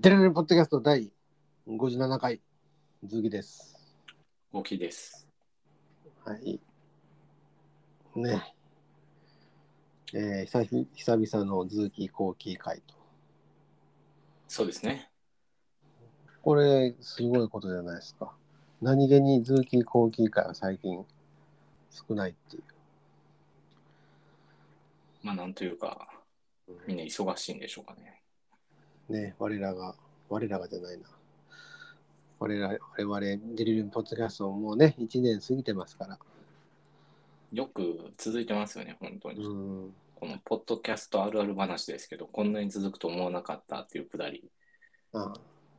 [0.00, 1.10] デレレポッドキャスト第
[1.66, 2.40] 57回、
[3.02, 3.76] ズギです。
[4.52, 5.28] 大きいです。
[6.24, 6.60] はい。
[8.14, 8.54] ね。
[10.14, 12.94] えー、久々久々のズーキー後期会と。
[14.46, 15.10] そうですね。
[16.42, 18.32] これ、すごいことじゃないですか。
[18.80, 21.04] 何気にズーキー後期会は最近
[21.90, 22.62] 少ないっていう。
[25.24, 26.08] まあなんというか、
[26.86, 28.17] みんな忙しいんでしょうかね。
[29.08, 29.94] ね、我らが、
[30.28, 31.08] 我らがじゃないな。
[32.38, 33.20] 我々、我々、
[33.56, 36.18] デリルンポッドキャストももうね、1年過ぎてますから。
[37.52, 39.44] よく続いてますよね、本当に。
[39.44, 39.94] うん。
[40.14, 44.50] このポッドキャストあるある話ですけど、こんなに続くと思わなかったっていうくだり。
[45.14, 45.32] あ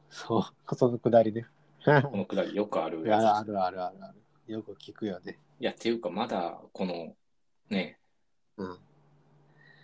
[0.10, 1.46] そう、そのくだりね。
[1.86, 3.26] このくだりよくあるいや、やつ。
[3.38, 4.12] あるあるあるあ
[4.48, 4.54] る。
[4.54, 5.38] よく聞くよね。
[5.60, 7.16] いや、っていうか、まだこの
[7.70, 8.00] ね、
[8.58, 8.78] うん。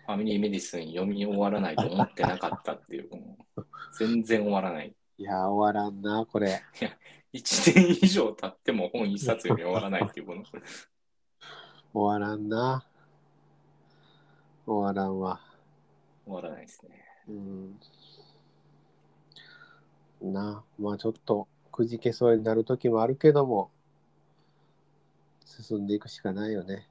[0.06, 3.10] ファミリーメディスン読み終わらないと思ってなかったっていう、
[3.98, 4.96] 全然終わらない。
[5.18, 6.62] いや、終わらんな、これ。
[7.34, 10.44] 1年以上経っても本一冊読み終わらないっていう、この。
[11.94, 12.86] 終わらんな。
[14.68, 15.42] 終わらんわ。
[16.26, 17.06] 終わらないですね。
[17.28, 17.80] うん。
[20.22, 23.72] な、まあちょっとくじけそうになる時もあるけども、
[25.46, 26.88] 進んでいくしかないよね。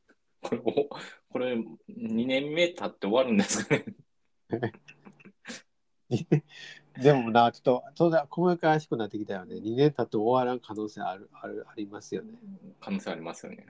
[0.42, 0.88] これ、お
[1.36, 3.84] これ2年目経って終わるんですかね。
[6.98, 9.60] でもな、ちょっと、そうだ、細かしくなってきたよね。
[9.60, 12.38] 2年経って終わらん可能性ある、ある、ありますよね。
[12.80, 13.66] 可能性ありますよね。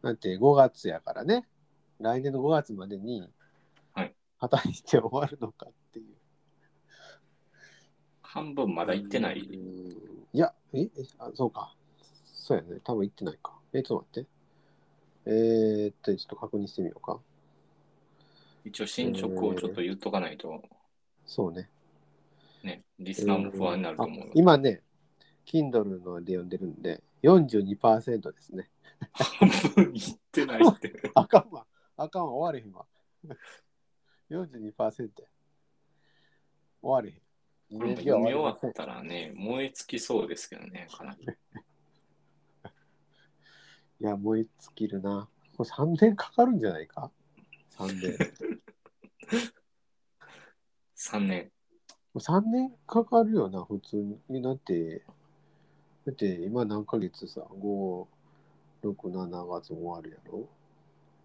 [0.00, 1.46] だって5月やからね。
[2.00, 3.30] 来年の5月までに、
[3.92, 4.16] はい。
[4.40, 6.16] 果たして終わるのかっていう。
[8.22, 9.40] 半分まだ行ってない。
[9.40, 11.76] うんいや、え、えあ、そうか。
[12.24, 12.80] そうやね。
[12.82, 13.52] 多分行ってないか。
[13.74, 14.35] え、ちょっと待って。
[15.26, 17.20] えー、っと、ちょっと確認してみようか。
[18.64, 20.62] 一応進捗をちょっと言っとかないと、
[21.26, 21.68] そうね。
[22.62, 24.30] ね、リスナーも不安になると思うあ。
[24.34, 24.82] 今ね、
[25.44, 28.70] Kindle ので読んでるんで、42%ですね。
[29.12, 30.92] 半分行ってないって。
[31.14, 31.66] あかんわ。
[31.96, 32.32] あかんわ。
[32.32, 32.86] 終われへんわ。
[34.30, 35.10] 42%。
[35.10, 35.28] 終
[36.82, 37.26] われへん。
[37.96, 41.26] 読み終わったらね、燃え尽きそうですけどね、かなり。
[44.00, 45.28] いや、燃え尽きるな。
[45.56, 47.10] これ3年かかるんじゃないか
[47.78, 48.16] ?3 年。
[50.96, 51.50] 3年。
[52.14, 53.96] 3年かかるよな、普通
[54.28, 54.42] に。
[54.42, 55.02] だって、
[56.06, 58.06] だって今何ヶ月さ、5、
[58.82, 60.48] 6、7月終わるやろ？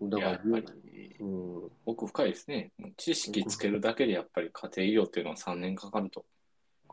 [0.09, 2.71] だからやっぱりうん、奥深いですね。
[2.97, 6.25] 知識つけるだけでやっぱり家庭医療っていうのは3年かかると。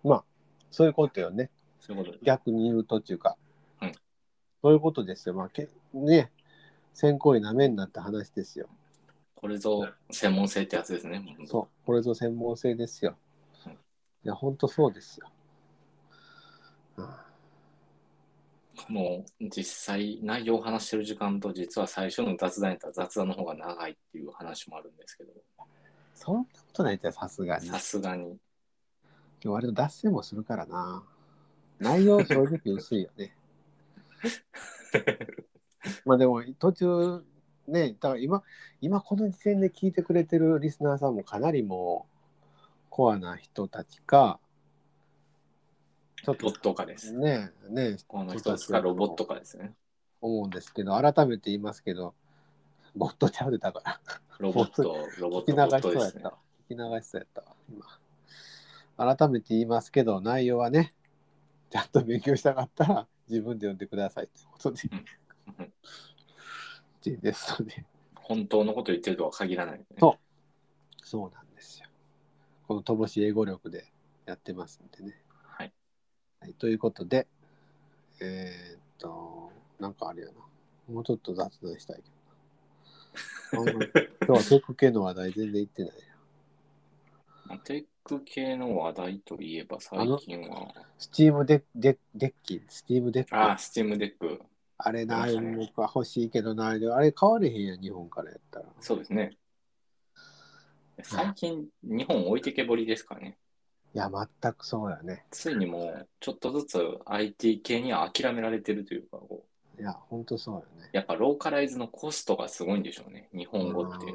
[0.05, 0.25] まあ、
[0.71, 1.51] そういうことよね。
[1.81, 2.19] そういうこと。
[2.23, 3.48] 逆に言うとっていうか、はい
[4.63, 5.35] そういうことですよ。
[5.35, 6.31] まあ、けね、
[6.95, 8.69] 先行医なめんなって話ですよ。
[9.35, 11.25] これぞ専門性ってやつですね。
[11.47, 13.17] そう、これぞ専門性ですよ
[13.65, 13.75] はい。
[13.75, 15.31] いや、ほんとそうですよ。
[16.97, 17.07] うん
[18.89, 25.33] もう実際内容を話してる時間と実は最初の雑談やったら雑談の方が長いっていう話もあるんですけど、
[26.15, 27.67] そんなことないじゃん、さすがに。
[27.67, 28.39] さすがに。
[29.45, 31.03] 割と脱線もするからな。
[31.79, 33.37] 内容正直薄いよね。
[36.05, 37.25] まあでも途中
[37.69, 38.43] ね、だから今、
[38.81, 42.17] 今この時点で聞いてくれてるリスナーさんもかなりもう
[42.89, 44.41] コアな人たちか、
[46.25, 47.13] ちょっロット化です。
[47.13, 49.75] ね、ね、この一つがロボット化ですね。
[50.21, 52.15] 思うんですけど、改めて言いますけど、
[52.97, 54.01] ボットちゃうでたから、
[54.39, 54.83] ロボット、
[55.19, 56.29] ロボッ聞き流しそうやった。
[56.31, 56.39] わ。
[56.69, 57.57] 聞き流しそうやったわ、
[58.97, 59.17] 今。
[59.17, 60.95] 改めて言いますけど、内容はね、
[61.71, 65.05] ちゃんと勉強したかったら自分で読んでくださいということで、うん
[67.21, 67.85] ですので、
[68.15, 69.85] 本当のこと言ってるとは限らない、ね。
[69.99, 71.89] そうそうなんですよ。
[72.67, 73.87] この乏しい英語力で
[74.27, 75.23] やってますんでね。
[75.43, 75.73] はい。
[76.41, 77.27] はい、ということで、
[78.21, 79.51] えーっと、
[79.81, 80.35] なんかあれやな。
[80.93, 85.93] もうちょっと雑談したいけど 今日はテック系の話題全然言ってない
[87.49, 87.59] な。
[87.59, 93.37] テック系の話題といえば最近は、 Steam デデ Deck、Steam Deck。
[93.37, 94.41] ああ、スチームデック。
[94.79, 98.67] あれな、ね僕は欲しいけどな、あれ買われへんやん、日本からやったら。
[98.81, 99.37] そうですね。
[101.03, 103.37] 最近、日本置いてけぼりですかね。
[103.95, 105.27] いや、全くそうやね。
[105.31, 109.45] ついにもう、ちょっとずつ IT 系には諦められてるというか、こ
[109.79, 110.91] ういや、ほんとそうやね。
[110.93, 113.29] やっぱローカライズのコストがすごいんでしょうね。
[113.33, 114.07] 日本語って。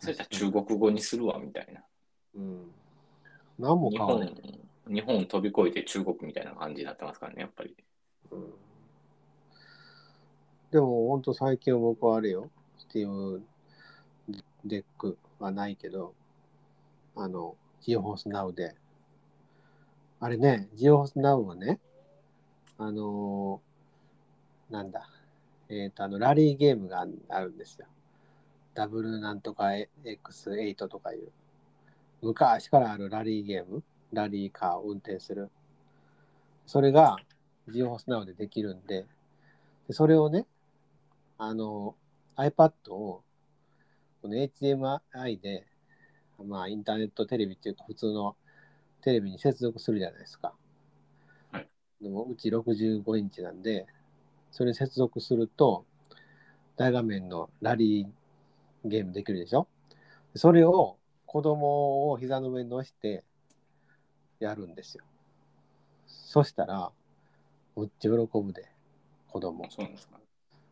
[0.00, 1.82] それじゃ中国語にするわ、みたいな。
[2.34, 2.70] うん。
[3.58, 4.34] 何も日買われへん。
[4.34, 7.76] 本、日本飛び越えて中国みたいな感じになってますからね、やっぱり。
[8.30, 8.54] うん
[10.70, 12.48] でも、ほんと最近は僕はあれよ。
[12.78, 13.42] Steam
[14.64, 16.14] Deck はないけど、
[17.16, 18.76] あの、 GeForce NOW で。
[20.20, 21.80] あれね、 GeForce NOW はね、
[22.78, 25.08] あのーなんだ、
[25.68, 27.86] えっ、と、あの、ラリーゲームがああるんですよ。
[28.74, 29.70] ダブルなんとか
[30.04, 31.32] X8 とかいう。
[32.22, 33.82] 昔からあるラリーゲーム、
[34.12, 35.50] ラリーカーを運転する。
[36.66, 37.16] それが
[37.68, 39.06] ジオホースナウでできるんで、
[39.88, 40.46] でそれをね、
[41.38, 41.96] あの、
[42.36, 43.22] iPad を
[44.22, 45.66] この HDMI で、
[46.44, 48.36] まあ、インターネットテレビっていうか、普通の
[49.02, 50.54] テレビに接続するじゃないですか。
[51.52, 51.68] はい
[52.02, 53.86] でも、うち65インチなんで、
[54.50, 55.84] それに接続すると、
[56.76, 59.66] 大画面のラリーゲームできるでしょ？
[60.34, 60.96] それを
[61.32, 63.22] 子供を膝の上に乗せて
[64.40, 65.04] やるんですよ。
[66.08, 66.90] そしたら、
[67.76, 68.68] むっちゃ喜ぶで、
[69.28, 69.64] 子供。
[69.70, 70.18] そうなんですか。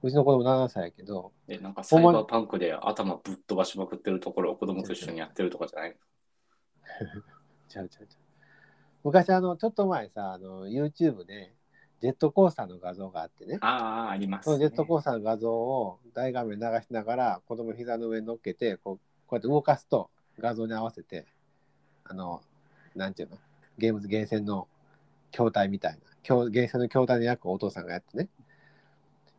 [0.02, 5.96] うちの子供7歳やけど、え、なんかサイバーパンクで頭ぶっ飛ばしまくってるところを子供と一緒にやってるとかじゃない
[7.68, 8.22] ちゃうちゃうちゃう。
[9.04, 11.54] 昔、あの、ちょっと前さ、あの、YouTube で、
[12.00, 14.64] ジェットコースターの画像があってね、ああ、あります、そのね。
[14.64, 18.96] ジェットコースターの画像を大画面流しながら、子供膝の上に乗っけて、こう
[19.28, 21.26] こうやって動かすと、画像に合わせて、
[22.04, 22.42] あの、
[22.94, 23.38] なんていうの、
[23.76, 24.68] ゲームズゲーセンの
[25.30, 28.28] 筐体みたいな、筐ゲーセンの筐体の役をお父さんがやってね、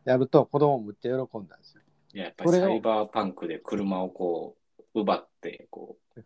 [0.05, 1.81] やると子供むっちゃ喜んだんですよ。
[2.13, 4.55] いや、やっぱりサイバーパンクで車をこ
[4.95, 6.21] う、奪って、こう、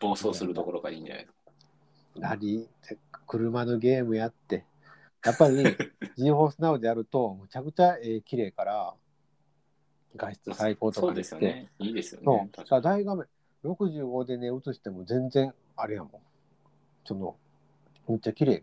[0.00, 1.42] 暴走するところがいいんじゃないですか。
[2.18, 4.66] ラリーって車のゲームやって、
[5.24, 5.56] やっぱり
[6.18, 8.94] G ホースナウでやると、むちゃくちゃえー綺麗から、
[10.16, 11.68] 画質最高とそうかにして、ですよね。
[11.78, 12.80] いいですよそうね。
[12.82, 13.26] 大画面、
[13.64, 16.12] 65でね、映しても全然あれやもん。
[17.04, 17.36] その、
[18.08, 18.62] むっちゃ綺麗で。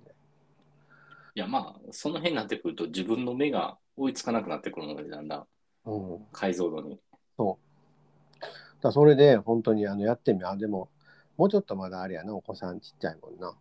[1.36, 5.46] いや、まあ、その辺になってくると自分の目が追いつかなくなってくるので、だんだん
[5.86, 6.26] うん。
[6.32, 7.00] 解像度に。
[7.38, 10.90] だからそれで本当にあのやってみあでも
[11.38, 13.54] もうちょっとまだあれやなお子さんちっちゃいもんな、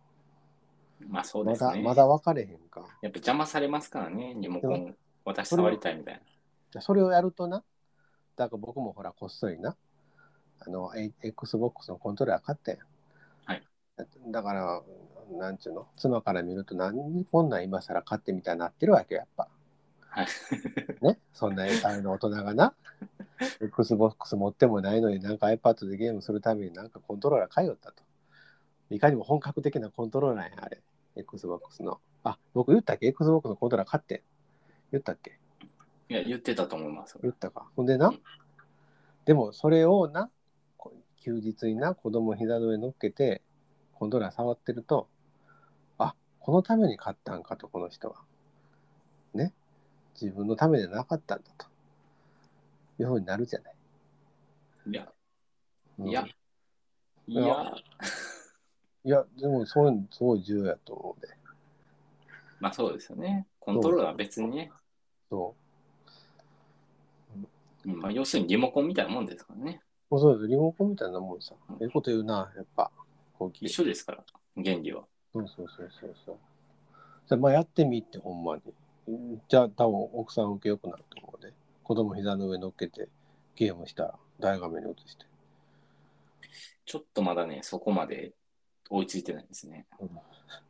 [1.09, 1.81] まあそうでますだね。
[1.81, 4.95] まだ分かれへんかやっぱ邪魔されますからね、リモコでン、
[5.25, 6.21] 私触りたいみたい
[6.73, 6.81] な。
[6.81, 7.63] それをやるとな
[8.39, 9.75] だから僕もほらこっそりな
[10.61, 12.79] あのえ XBOX のコントローラー買ったやん
[13.45, 13.63] はい
[14.31, 14.81] だから
[15.37, 15.87] なんちゅうの？
[15.97, 19.49] 妻から見ると何こんなん今更買ってみたいになってるわけよやっぱ
[20.09, 20.27] はい。
[21.05, 21.19] ね？
[21.33, 22.73] そんなあの大人がな
[23.61, 28.03] XBOX 持ってもないのになんか iPad でゲームするためになんかコントローラー買いよったと。
[28.89, 30.81] いかにも本格的なコントローラーやんあれ。
[31.15, 31.99] XBOX の。
[32.23, 34.23] あ、僕言ったっけ ?XBOX のコントローラー買って。
[34.91, 35.38] 言ったっけ？
[36.09, 37.17] いや、言ってたと思います。
[37.21, 37.67] 言ったか。
[37.75, 38.11] ほんでな？
[39.25, 40.31] でもそれをな、
[40.75, 40.91] こ
[41.23, 43.43] 休日にな、子供膝の上に乗っけて、
[43.93, 45.07] コントローラー触ってると、
[45.99, 48.21] あ、このために買ったんかと、この人は。
[49.35, 49.53] ね？
[50.19, 51.67] 自分のためじゃなかったんだと。
[52.97, 53.75] いうふうになるじゃない。
[54.87, 55.07] いや、
[55.99, 56.25] うんいや、
[57.27, 57.73] いやや、
[59.05, 61.27] いや、でもそういうのすごい重要やと思うで。
[62.59, 63.47] まあそうですよね。
[63.59, 64.71] コントローラーは別にね、
[65.29, 65.68] そうん
[67.85, 69.81] まあ、要するにリモコンみたいなもんですからね。
[70.11, 70.47] そうです。
[70.47, 71.53] リモコンみたいなもんさ。
[71.81, 72.91] ええこと言うな、やっぱ。
[73.53, 74.23] 一そ緒ですから、
[74.55, 75.03] 原理は。
[75.33, 76.37] うそうそうそうそう。
[77.27, 78.61] じゃあまあやってみって、ほんまに。
[79.07, 81.53] うんじゃあ多分奥さん受けよくなると思うで。
[81.83, 83.09] 子供膝の上乗っけて
[83.55, 85.25] ゲームしたら大画面に映して。
[86.85, 88.33] ちょっとまだね、そこまで
[88.89, 89.87] 追いついてないですね。
[89.99, 90.09] うん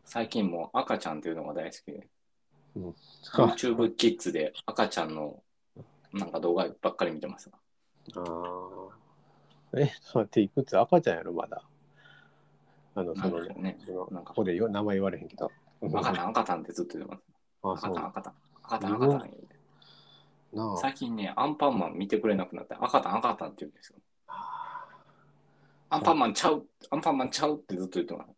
[0.03, 2.07] 最近も赤ちゃんっていうのが大好きで、
[2.75, 2.95] うん
[3.33, 5.43] YouTube キッズで赤ちゃんの
[6.13, 7.49] なんか動画ばっかり見てます。
[8.15, 8.23] ああ。
[9.77, 11.61] え、ちょっと待って、いくつ赤ちゃんやろ、まだ。
[12.95, 15.51] あの、そのなねそのなんかここでよ名前言われへんけど。
[15.81, 17.23] 赤ちゃん赤ちゃんってずっと言ってます。
[17.61, 19.55] あ、そう赤ちゃん赤ちゃん赤ちゃん赤ちゃん言うて
[20.53, 20.77] なあ。
[20.77, 23.99] 最近ね、アンパンマン見てくれなくなって赤ちゃん赤ちゃんって言うんですよ。
[25.91, 28.29] アンパンマンちゃうアンパンマンちゃうってずっと言ってます。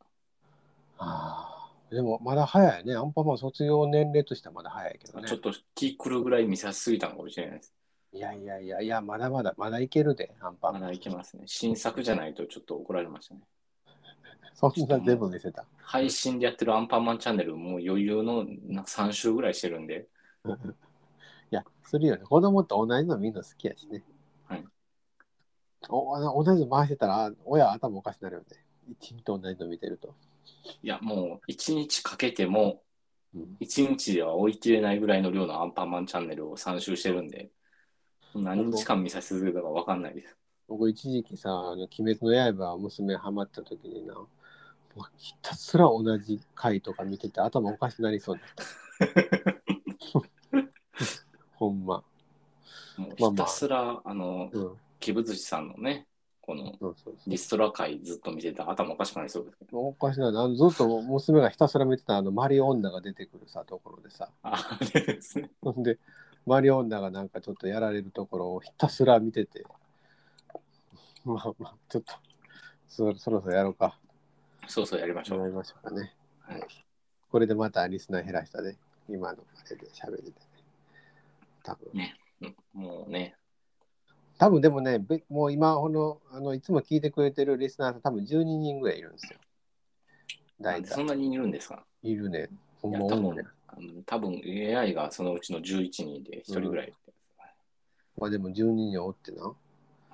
[1.00, 1.61] ああ。
[1.92, 2.96] でも、まだ早いね。
[2.96, 5.28] アンパンマン卒業年齢としてはまだ早いけどね。
[5.28, 7.74] ちょっと気狂うぐらい見さすぎたのかもしれないです。
[8.14, 10.90] いやいやいやいや、まだまだ、まだいけるで、アンパンまマン。
[10.90, 11.44] だいけますね。
[11.48, 13.42] 新作じゃないとちょっと怒られましたね。
[14.56, 15.66] そんな全部見せた。
[15.80, 20.08] 配信でやってるアンパンマンチャンネルもう余裕のなんか3週ぐらいしてるんで、
[21.52, 22.24] いや、するよね。
[22.24, 24.04] 子供と同じの見るの好きやしね。
[24.46, 24.66] はい
[25.90, 28.48] おあ同じの回してたら、親頭おかしくなるよね。
[28.88, 30.16] 一日と同じの見てると。
[30.84, 32.82] いやもう1日かけても
[33.34, 37.50] うん1日では追い切れないぐらいの量のアンパンマンチャンネルを3週してるんで、
[38.36, 40.36] 何日間見させるかわかんないです。
[40.68, 44.28] 僕一時期さ、あの鬼滅の刃娘ハマった時にな、も
[44.98, 48.64] うひたすら同じ回とか見てて頭おかしくなりそうになった。
[51.56, 52.04] ほんま。
[52.98, 54.78] もうまあまあひたすら、あの、うん。
[55.04, 56.08] 鬼舞寿司さんのね、
[56.42, 59.80] このそうそうリストラ会ずっと見てたら頭おかしくなりそうですけど。
[59.80, 64.30] おかしな、あのずっと娘がひたすら見てたあのマリオ女が出てくるさ、ところでさ。
[64.42, 65.52] あれですね。
[65.62, 66.00] ほんで、
[66.46, 69.64] マリオ女がなんかちょっとやられるところをひたすら見てて。
[71.24, 72.14] まあまあ、ちょっと、
[72.88, 74.00] そそろそろやろうか。
[74.68, 75.40] そうそうやりましょう。
[75.42, 76.16] やりましょうかね。
[76.40, 76.62] はい
[77.32, 78.76] これでまたリスナー減らしたで、
[79.08, 80.36] 今のあれで喋りでね。
[81.64, 81.90] 多分。
[81.94, 83.36] ねうんもうね、
[84.42, 89.38] 多分でもね、べもう今ほのあの、いつも聞いてくれてるリスナーさん、多分12人ぐらいいるんですよ。
[90.60, 90.88] 大体。
[90.96, 91.86] そんなにいるんですか？
[92.02, 92.50] いるね。
[92.82, 93.44] ほんま多いね。
[94.08, 96.94] 多分 AI がそのうちの11人で1人ぐらい。
[98.18, 99.46] まあでも12人おってな。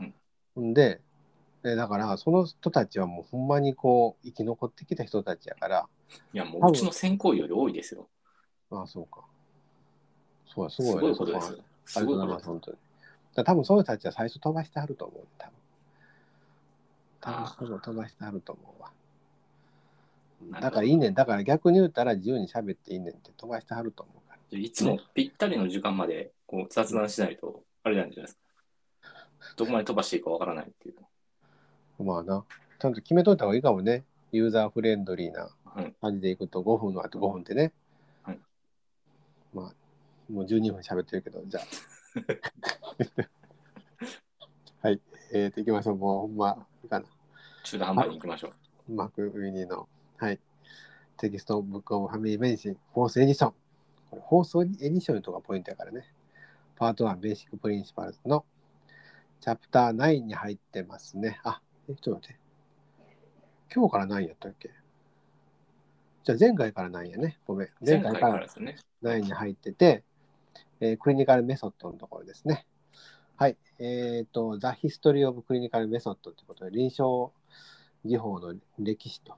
[0.01, 0.13] うん
[0.55, 0.99] ほんで、
[1.63, 5.87] えだからその人たちはもうほんまにこう生き残ってきた人たちやから、
[6.33, 8.09] いや、もううちの先行より多いですよ。
[8.71, 9.21] ああ、そうか。
[10.53, 11.47] そうや、すすごいねごいことです。
[11.85, 12.77] すありがとごいうことですございます、本当に。
[13.43, 15.53] 多分その人たちは最初飛ばしてはると思う、多分。
[17.21, 18.91] 多分その飛ばしてはると思うわ。
[20.61, 21.13] だからいいねん。
[21.13, 24.57] だから逆に言ったら自由に喋っていいねんって飛ばしてはると思うから。
[24.57, 28.41] いつもぴったりの時間までこう雑談しないと、あれなんじゃないですか。
[29.55, 32.03] どこまで飛ばしていいかわからないっていう。
[32.03, 32.45] まあな、
[32.79, 34.05] ちゃんと決めといた方がいいかもね。
[34.31, 35.93] ユーザーフレンドリーなはい。
[36.01, 37.71] 感じでいくと5分のあと5分ってね。
[38.23, 38.39] はい。
[39.53, 39.73] まあ、
[40.31, 41.63] もう12分喋ってるけど、じゃあ。
[44.81, 45.01] はい。
[45.33, 45.97] えー、と、いきましょう。
[45.97, 47.05] もうほんま、いいかな。
[47.63, 48.53] 中途半端に行きましょ
[48.87, 48.91] う。
[48.93, 50.39] McWhinney の、はい。
[51.17, 53.53] Textbook of Family Medicine、Fourth Edition。
[54.09, 56.11] これ、放送エディションとかポイントやからね。
[56.75, 58.45] Part 1、Basic Principles の
[59.41, 61.39] チャプター9に入ってますね。
[61.43, 62.39] あ、え、ちょっと待って。
[63.73, 64.71] 今日から9やったっけ？
[66.23, 67.39] じゃあ前回から9やね。
[67.45, 67.69] ごめん。
[67.85, 68.77] 前回からですね。
[69.03, 70.03] 9に入ってて、
[70.79, 72.65] えークリニカルメソッドのところですね。
[73.35, 73.57] はい。
[73.79, 77.31] えっ、と、The History of Clinical Method ということで、臨床
[78.03, 79.35] 技法の歴史と。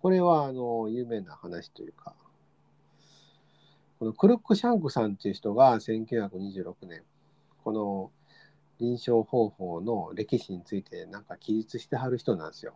[0.00, 2.14] これは、あの、有名な話というか、
[3.98, 7.02] このクルック・シャンクさんっていう人が1926年、
[7.64, 8.10] この
[8.78, 12.74] 臨床方法の歴史についてなんか記述してはる人なんですよ。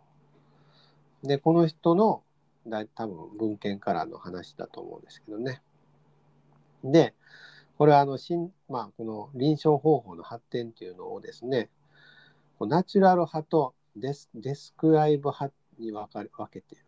[1.23, 2.23] で、この人の
[2.67, 5.61] だ多分文献からの話だと思うんですけどね。
[6.83, 7.13] で、
[7.77, 11.69] これはあの新、まあ、この臨床方法の発展っていうのをですね、
[12.59, 16.85] ナチュラル派とデスデスクライブ派に分かれ分けている。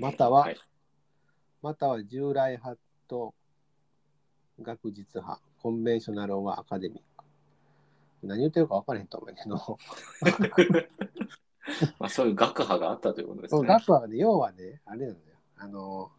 [0.00, 0.56] またはい
[1.62, 3.34] または従来派と
[4.60, 7.24] 学術派、コンベンショナルはアカデミック。
[8.24, 9.78] 何言ってるか分からへんと思うけど、
[11.98, 13.66] まあ、そういう学派があったということですね。
[13.66, 15.36] 学はね、要はね、あれなんだよ。
[15.56, 16.10] あの、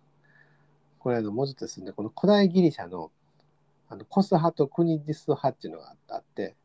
[0.99, 3.11] これあの、もうちょっとですね、この古代ギリシャの
[3.89, 6.55] あのコス派とクニディス派っていうのがあって、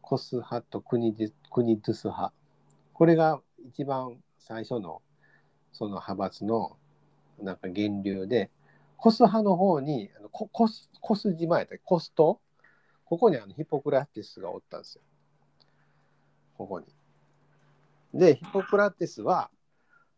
[0.00, 2.32] コス派とクニディクニディス派。
[2.92, 5.02] これが一番最初の
[5.72, 6.76] その派閥の
[7.38, 8.50] なんか源流で、
[8.96, 12.40] コス派の方にあのココスコス島やったコスト？
[13.04, 15.02] ここにあのヒポクラティスがおったんですよ。
[16.56, 16.86] ここに。
[18.14, 19.50] で、ヒポクラテスは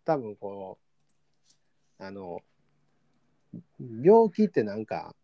[0.04, 0.78] 多分こ
[1.98, 2.40] う、あの、
[3.80, 5.14] 病気ってなんか、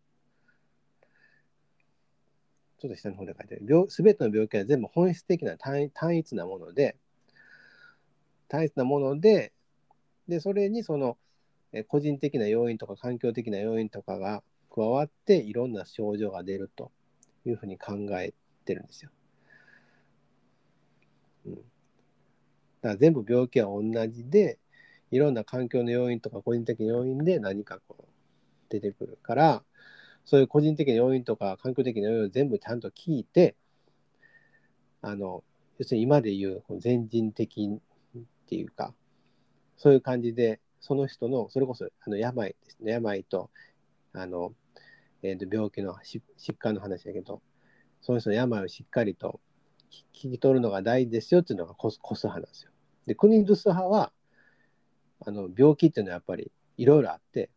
[2.79, 3.85] ちょっと下の方で書いてある。
[3.89, 6.97] すべての病気は全部本質的な単単一なもので、
[8.47, 9.53] 単一なもので、
[10.27, 11.17] で、それにその、
[11.87, 16.91] 個人的な要因とか環境的な要因とかが加わって、いろんな症状が出ると
[17.45, 18.33] いうふうに考え
[18.65, 19.11] てるんですよ。
[21.45, 21.72] うん。
[22.83, 24.59] だから全部病気は同じで、
[25.09, 28.05] いろんな環境の要因とか個人的な要因で何かこう
[28.69, 29.63] 出てくるから、
[30.25, 33.55] そういう個人的な要因とか環境的な要因を全部ちゃんと聞いて、
[35.01, 35.45] あの、
[35.79, 38.93] 要するに今で言う全人的っていうか、
[39.77, 43.49] そういう感じで、その人の、それこそあの病ですね、病と、
[44.11, 44.53] あの、
[45.21, 46.21] えーと病気の疾
[46.57, 47.41] 患の話だけど、
[48.01, 49.39] その人の病をしっかりと
[50.13, 52.72] 聞き取るのが大事ですよっていうのがコスコス派なんですよ。
[53.05, 54.11] で、クニドゥス派は、
[55.25, 57.49] あの病気っていうのはやっぱりいろいろあって、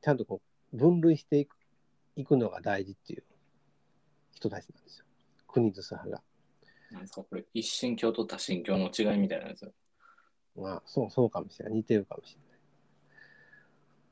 [0.00, 0.40] ちゃんとこ
[0.72, 1.56] う分類していく
[2.16, 3.24] いくのが大事っていう
[4.32, 5.04] 人たちなんですよ。
[5.46, 6.22] クニドゥス派が。
[6.90, 7.22] なんですか？
[7.22, 9.72] これ、一神教と多神教の違いみたいなやつ。
[10.56, 11.74] まあ、そう、そうかもしれない。
[11.74, 12.58] 似てるかもしれない。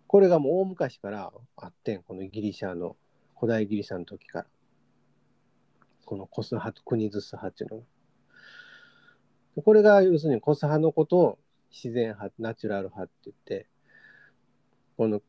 [0.07, 2.97] これがもう大昔からあってん、このギリシャの、
[3.39, 4.47] 古代ギリシャの時から。
[6.05, 7.85] このコス派とクニドゥス派っていうのが。
[9.63, 11.39] これが要するにコス派のことを
[11.71, 13.69] 自然派、ナチュラル派って言って、
[14.97, 15.21] この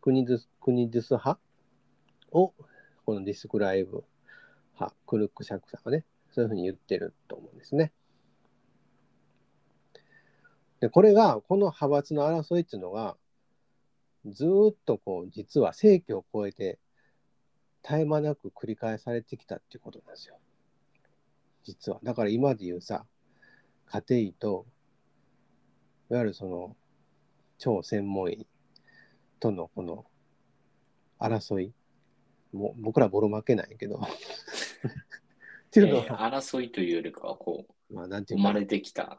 [0.00, 1.38] クニドゥスクニドゥス派
[2.32, 2.54] を
[3.04, 4.04] このディスクライブ
[4.74, 7.92] 派クルックシャクさんはねそういうふうに言ってると思うんですね。
[10.80, 13.16] でこれがこの派閥の争いっていうのが
[14.26, 16.78] ずっとこう実は世紀を超えて
[17.82, 20.38] 絶え間なく繰り返されてきたっていうことなんですよ。
[21.64, 22.00] 実は。
[22.02, 23.06] だから今で言うさ
[23.86, 24.66] 家庭医と
[26.10, 26.76] いわゆるその
[27.58, 28.46] 超専門医
[29.40, 30.04] とのこの
[31.18, 31.72] 争い
[32.52, 34.00] もう僕らボロ負けないけどっ
[35.70, 39.18] ていうのえーは、争いというよりかは、こまあなんう、ていうか生まれてきた。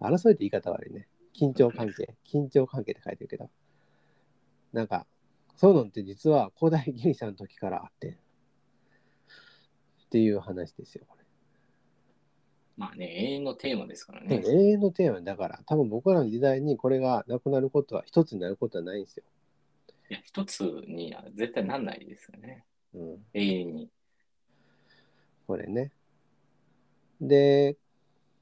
[0.00, 1.06] 争いって言い方悪いね。
[1.38, 2.16] 緊張関係。
[2.26, 3.50] 緊張関係って書いてるけど。
[4.72, 5.06] なんか、
[5.56, 8.18] そういうのって実は古代ギリシャの時からあって。
[10.06, 11.16] っていう話ですよ、こ
[12.80, 14.26] まあね、永遠のテーマですかられ。
[14.26, 14.42] ね。
[14.42, 19.24] 永遠のテーマだから、多分僕らの時代にこれがなくなることは、一つになることはないんですよ。
[20.08, 22.64] いや、一つには絶対なんないですよね。
[22.94, 23.90] うん、永遠に。
[25.46, 25.92] これね。
[27.20, 27.76] で、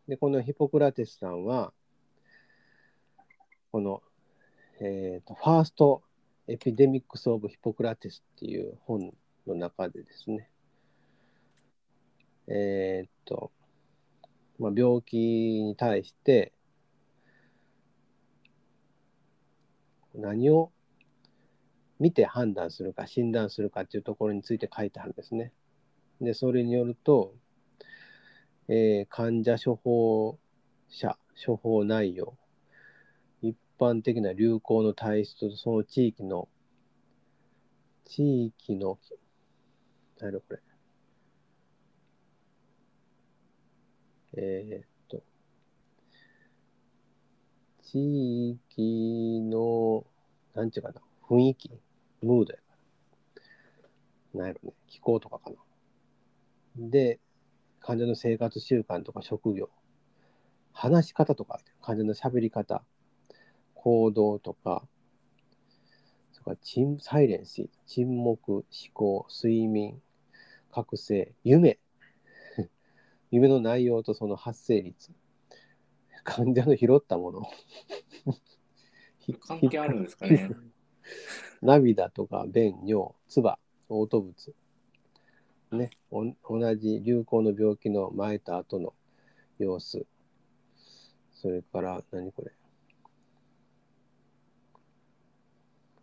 [0.07, 1.73] でこのヒポクラテスさんは、
[3.73, 4.05] この、
[4.81, 6.05] えーと、ファースト・
[6.47, 9.13] エピデミックス・オブ・ヒポクラテスっていう本
[9.49, 10.49] の中でですね、
[12.47, 13.51] えーっと、
[14.59, 16.53] まあ、病気に対して
[20.15, 20.73] 何を
[22.01, 25.53] 見て判断するか診断するかっていうところについて書いてあるんですね。
[26.21, 27.35] で、それによると、
[28.69, 30.39] えー患者処方
[30.89, 32.37] 者、処方内容、
[33.43, 36.49] 一般的な流行の体質とその地域の、
[38.05, 38.99] 地域の、
[40.19, 40.68] 何だこれ。
[44.41, 45.21] えーっと、
[47.83, 50.07] 地域の、
[50.55, 51.71] なんちゅうかな、雰囲気、
[52.23, 52.63] ムードやか
[54.35, 54.41] ら。
[54.41, 55.57] なんやろね、気候とかかな。
[56.77, 57.19] で、
[57.81, 59.71] 患者の生活習慣とか職業、
[60.73, 62.85] 話し方とか、患者の喋り方、
[63.75, 64.87] 行動とか、
[66.31, 70.01] それから沈サイレンシー、沈黙、思考、睡眠、
[70.71, 71.81] 覚醒、夢、
[73.31, 75.13] 夢の内容とその発生率、
[76.25, 77.43] 患者の拾ったもの、
[79.41, 80.51] 関係あるんですかね。
[81.61, 84.23] 涙とか便、尿、唾、嘔吐
[85.71, 86.25] 物、ね、お
[86.59, 88.95] 同じ流行の病気の前と後の
[89.59, 90.07] 様子、
[91.33, 92.53] それから、何これ、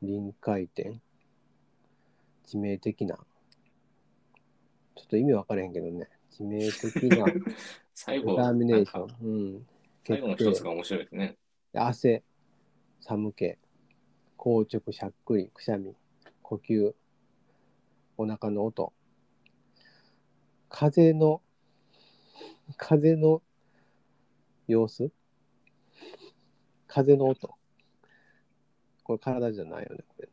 [0.02, 1.02] 臨界点、
[2.46, 3.16] 致命的な、
[4.96, 7.26] ちょっと意味分からへんけどね、致命的な
[7.96, 9.68] 最後、デターミネーション、うん、
[10.06, 11.38] 最後の一つが面白いですね。
[11.74, 12.24] 汗、
[13.00, 13.58] 寒気、
[14.38, 15.96] 硬直、しゃっくり、くしゃみ、
[16.42, 16.94] 呼吸、
[18.18, 18.92] お腹の音、
[20.68, 21.42] 風の、
[22.76, 23.42] 風の
[24.68, 25.12] 様子？
[26.88, 27.56] 風の音。
[29.04, 30.30] これ体じゃないよね、これ。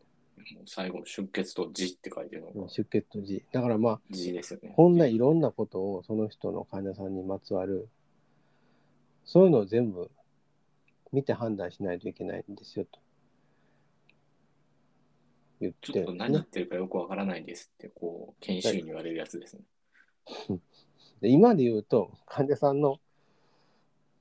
[0.55, 3.44] もう最後、出血と字って書いてるのが出血と字。
[3.52, 4.72] だからまあ、字ですよね。
[4.76, 7.88] こんないろんなことをその人の患者さんにまつわる、
[9.24, 10.11] そういうのを全部
[11.12, 12.98] 見て判断しないといけないんですよと。
[15.61, 16.14] 言っちょっと。
[16.14, 19.62] 何言ってるかよくわからないですって、こう、研修医に言われるやつですね。
[21.20, 23.00] で 今で言うと、患者さんの、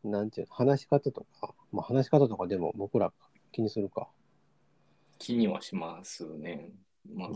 [0.04, 3.12] なんていうの、話し方とか、まあ、話し方とかでも僕ら
[3.52, 4.10] 気にするか。
[5.22, 6.72] 気にはしますね。
[7.14, 7.30] まあ。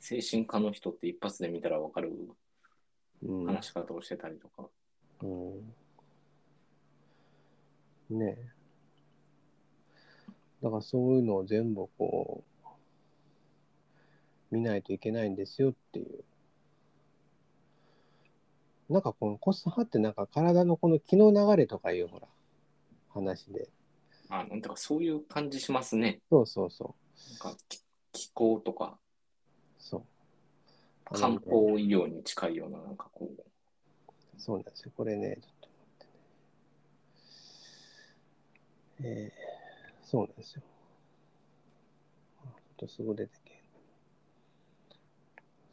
[0.00, 2.12] 精神科の人って一発で見たらわかる
[3.22, 3.46] うん。
[3.46, 4.68] 話し方をしてたりとか。
[5.22, 5.74] うん。
[8.18, 8.50] ねえ。
[10.62, 12.44] だからそういうのを全部こ
[14.50, 16.22] う、見ないといけないんですよっていう。
[18.90, 22.28] なんかこのコス派ってなんか体のこの気の流れとかいうほら、
[23.08, 23.70] 話で。
[24.28, 26.20] あ、なんていうかそういう感じしますね。
[26.30, 26.94] そうそうそ
[27.28, 27.44] う。
[27.44, 27.82] なんか気
[28.12, 28.98] 気候とか
[29.78, 30.02] そう。
[31.04, 33.42] 漢ね方医療に近いような、なんかこう、
[34.38, 34.92] そうなんですよ。
[34.96, 36.06] これね、ちょっと待
[38.98, 39.30] ってね。
[39.30, 40.62] えー、そうなんですよ。
[42.42, 43.56] ちょっとすぐ出てけん。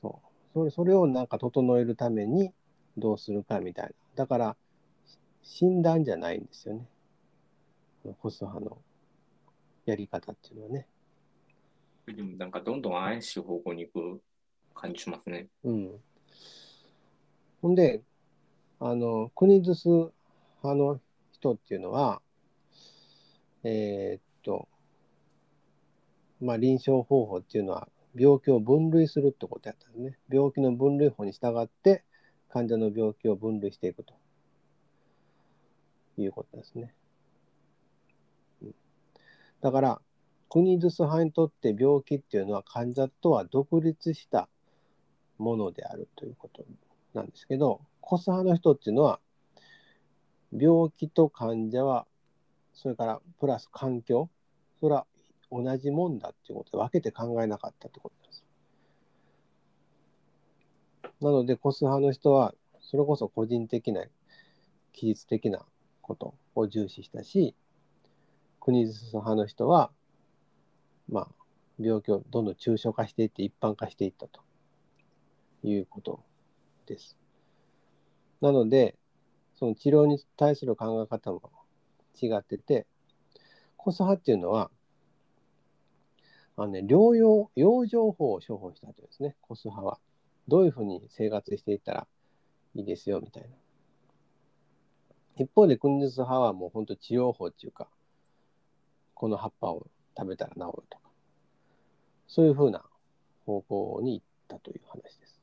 [0.02, 0.28] そう。
[0.54, 2.54] それそれをなんか整えるために
[2.98, 3.92] どうするかみたいな。
[4.16, 4.56] だから、
[5.44, 6.86] 診断じゃないんですよね。
[8.20, 8.78] ホス派の
[9.86, 10.88] やり方っていうのはね。
[12.08, 14.22] でもなんかどんどん怪しい方向に行く
[14.74, 15.48] 感じしますね。
[15.64, 15.92] うん。
[17.62, 18.02] ほんで、
[18.80, 20.12] あの、国ずす派
[20.76, 21.00] の
[21.32, 22.22] 人っていうのは、
[23.64, 24.68] えーっと、
[26.40, 30.18] まあ、臨床方法っていうのは病気を分類するってことやったんですね。
[30.30, 32.04] 病気の分類法に従って
[32.50, 34.14] 患者の病気を分類していくと
[36.18, 36.94] いうことですね。
[39.62, 40.02] だから、
[40.50, 44.50] 国ずす派にとって病気っていうのは患者とは独立した
[45.38, 46.66] ものであるということ
[47.14, 49.20] なんですけど、コス派の人っていうのは、
[50.52, 52.06] 病気と患者は、
[52.74, 54.30] それからプラス環境、
[54.80, 55.06] それは
[55.52, 58.46] 同じもんだっていうことで分けて考えなかったってことです。
[61.22, 64.06] なので、コス派の人は、それこそ個人的な、
[64.92, 65.66] 記述的な
[66.02, 67.56] ことを重視したし、
[68.62, 69.92] 国ずす派の人は、
[71.10, 71.28] まあ、
[71.80, 74.42] 病気をどんどん抽象化していって一般化していったと
[75.64, 76.24] いうこと
[76.86, 77.18] です。
[78.40, 78.96] なので、
[79.56, 81.42] その治療に対する考え方も
[82.22, 82.86] 違ってて、
[83.78, 84.70] コス派っていうのは、
[86.56, 90.00] あのね、療養、養生法を処方したとですね、コス派は。
[90.48, 92.08] どういうふうに生活していったら
[92.76, 93.50] いいですよ、みたいな。
[95.38, 97.88] 一方で、クンズス派はもう本当治療法っていうか、
[99.22, 99.86] この葉っぱを
[100.18, 101.04] 食べたら治るとか、
[102.28, 102.84] そういうふうな
[103.46, 105.40] 方向に行ったという話です。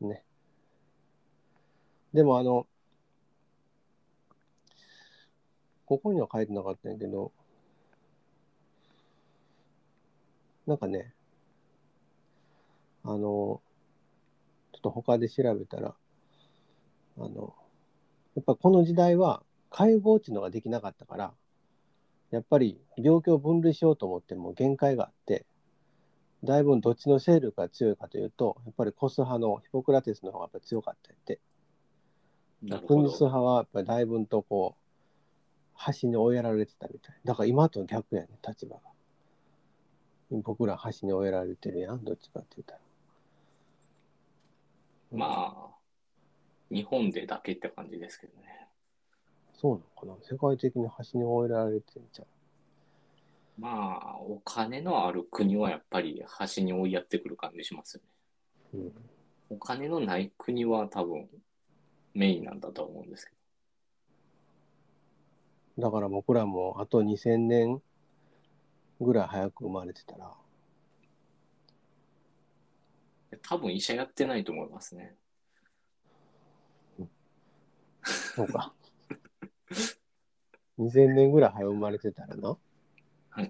[0.00, 0.24] ね。
[2.12, 2.66] でもあの、
[5.86, 7.30] ここには書いてなかったんやけど、
[10.66, 11.14] なんかね、
[13.04, 13.60] あの、ちょ
[14.78, 15.94] っと他で調べたら、
[17.16, 17.54] あの、
[18.34, 21.34] やっぱこの時代は解剖っていうのができなかったから、
[22.30, 25.46] やっぱり病気を分類しようと思っても限界があって、
[26.44, 31.40] だいぶどっちの勢力が強いかというと、やっぱりコス派のヒポクラテスの方がやっぱり強かったって。
[32.86, 34.88] クンス派はやっぱりだいぶんとこう、
[35.74, 37.20] 端に追いやられてたみたい。
[37.24, 38.82] だから今と逆やね、立場が。
[40.30, 42.80] 僕ら端に追いやられてるやん、どっちかって言ったら。
[45.10, 45.78] まあ、
[46.70, 48.67] 日本でだけって感じですけどね。
[49.60, 50.24] そうなのかな？
[50.24, 52.26] 世界的に端に追いやられてんじゃん。
[53.60, 58.02] まあ、お金のある国はやっぱり端に追いやってくる感じしますよ
[58.74, 58.80] ね。
[59.50, 61.28] うん、お金のない国は多分
[62.14, 63.32] メインなんだと思うんですけ
[65.76, 65.88] ど。
[65.88, 67.82] だから僕らもあと2000年
[69.00, 70.32] ぐらい早く生まれてたら。
[73.42, 75.16] 多分医者やってないと思いますね。
[78.06, 78.72] そうか。
[80.78, 82.58] 2000年ぐらい早生まれてたらな。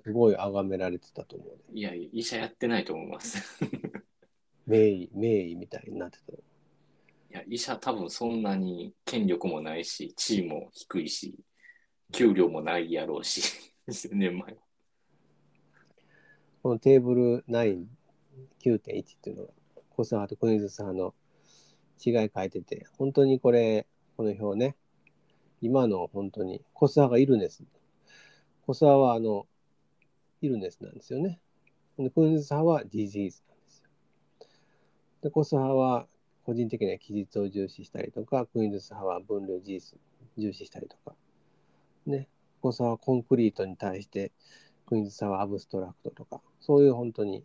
[0.03, 3.43] すごい崇められてたと思う、いや、医者やってないと思います。
[4.67, 6.33] 名医、名医みたいになってた。
[6.33, 6.37] い
[7.31, 11.39] や、医者多分そんなに権力もないし、地位も低いし、
[12.13, 13.41] 給料もないやろうし、
[13.89, 14.59] 2000 年前は。
[16.63, 17.87] このテーブル9、
[18.61, 19.53] 9.1っていうのが、
[19.91, 21.15] コス派とコニズス派の
[22.05, 24.77] 違い書いてて、本当にこれ、この表ね、
[25.61, 27.65] 今の本当に、コス派がイルネス。
[28.67, 29.47] コス派はあの、
[30.41, 31.41] illness なんですよね。
[31.99, 33.89] でクニドス派は disease なんですよ。
[35.23, 36.07] で、コス派は
[36.45, 41.17] 個人的な記述を重視したりとか、クイーンズス派は分類を重視したりとか、
[42.07, 42.29] ね、
[42.61, 44.33] コス派はコンクリートに対して
[44.89, 47.45] クイーンズ差はアブストラクトとか、そういう本当に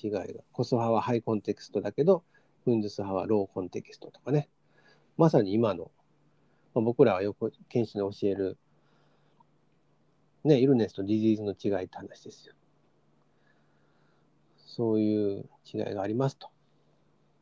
[0.00, 0.24] 違いが。
[0.52, 2.22] コス派は high context だけど、
[2.64, 4.48] クニドス派は low context とかね。
[5.16, 5.90] まさに今の、
[6.74, 8.58] まあ、僕らはよく研修で教える、
[10.44, 12.54] ね、イルネスとディジーズの違いって話ですよ。
[14.56, 16.48] そういう違いがありますと。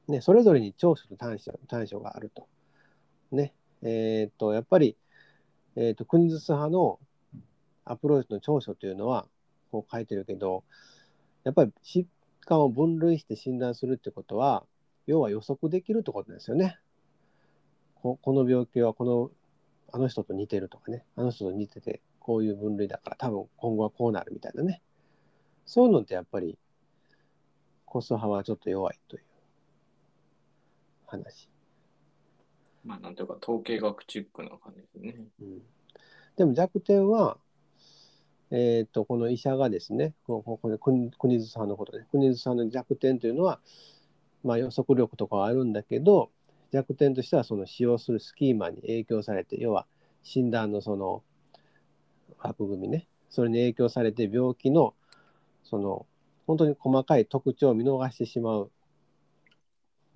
[0.08, 2.48] ね、それぞれに長所と短所短所があると。
[3.30, 4.96] ね、えっ、と、やっぱり、
[5.76, 6.98] えっ、と、クニズス派の
[7.88, 9.26] アプローチの長所というのは
[9.70, 10.62] こう書いてるけど
[11.44, 12.06] やっぱり疾
[12.44, 14.64] 患を分類して診断するってことは
[15.06, 16.78] 要は予測できるってことですよね。
[18.02, 19.30] ここの病気はこの
[19.92, 24.82] あの人と似てるとかねあの人と似ててこういう分類だから多分今後はこうなるみたいなね
[25.66, 26.58] そういうのってやっぱり
[27.84, 29.22] コス派はちょっと弱いという
[31.06, 31.48] 話。
[32.84, 35.24] まあなんというか統計学チックな感じですね。
[35.40, 35.62] うん、
[36.36, 37.38] でも弱点は
[38.50, 43.60] えーと、この医者がですね、ここで国津さんのことで、国津さんの弱点というのは、
[44.42, 46.30] まあ、予測力とかはあるんだけど、
[46.72, 49.86] 弱点としてはその使用するスキーマに影響されて、要は
[50.22, 51.22] 診断のその
[52.38, 54.94] 枠組みね、それに影響されて病気の
[55.64, 56.06] その
[56.46, 58.70] 本当に細かい特徴を見逃してしまう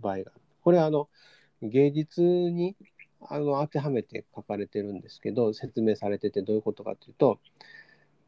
[0.00, 0.42] 場合がある。
[0.62, 1.08] これはあの
[1.62, 2.76] 芸術に
[3.20, 7.40] あの当てはめて書かれてるんですけど、説明されててどういうことかというと、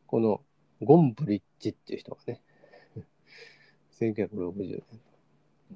[0.07, 0.41] この
[0.83, 2.41] ゴンブリッジっていう人がね、
[4.01, 5.01] 1960年。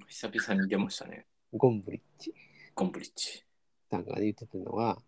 [0.06, 1.26] 久々に出ましたね。
[1.54, 2.34] ゴンブリッジ
[2.74, 3.42] ゴンブリッジ。
[3.90, 4.98] さんが言ってたのは、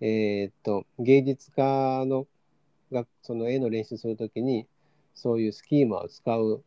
[0.00, 2.28] えーっと、芸術家の
[2.92, 4.68] がその絵の練習するときに、
[5.16, 6.62] そういうスキーマを使う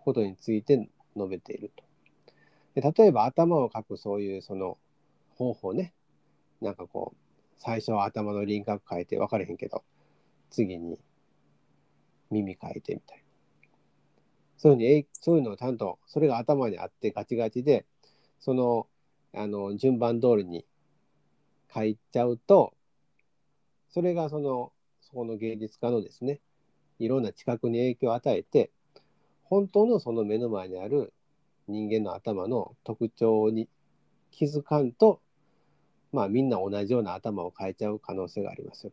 [0.00, 0.86] ことについて
[1.16, 1.84] 述べていると。
[2.74, 4.76] で例えば頭を描くそういうその
[5.36, 5.94] 方法ね、
[6.60, 7.16] なんかこう、
[7.56, 9.82] 最初は頭の輪郭描いて分かれへんけど、
[10.50, 10.98] 次に
[12.30, 13.24] 耳描いてみたいな。
[14.58, 17.86] そういうふうにえいそういうのをちゃんと、それが頭にあってガチガチで、
[18.40, 18.86] その
[19.32, 20.64] あの順番通りに
[21.74, 22.72] 書いちゃうと、
[23.90, 26.40] それがその、そこの芸術家のですね、
[26.98, 28.70] いろんな知覚に影響を与えて、
[29.44, 31.12] 本当のその目の前にある
[31.66, 33.68] 人間の頭の特徴に
[34.30, 35.20] 気づかんと、
[36.12, 38.92] まあみんな同じような頭を変えちゃう可能性がありますよ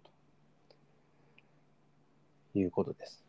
[2.53, 3.23] ということです。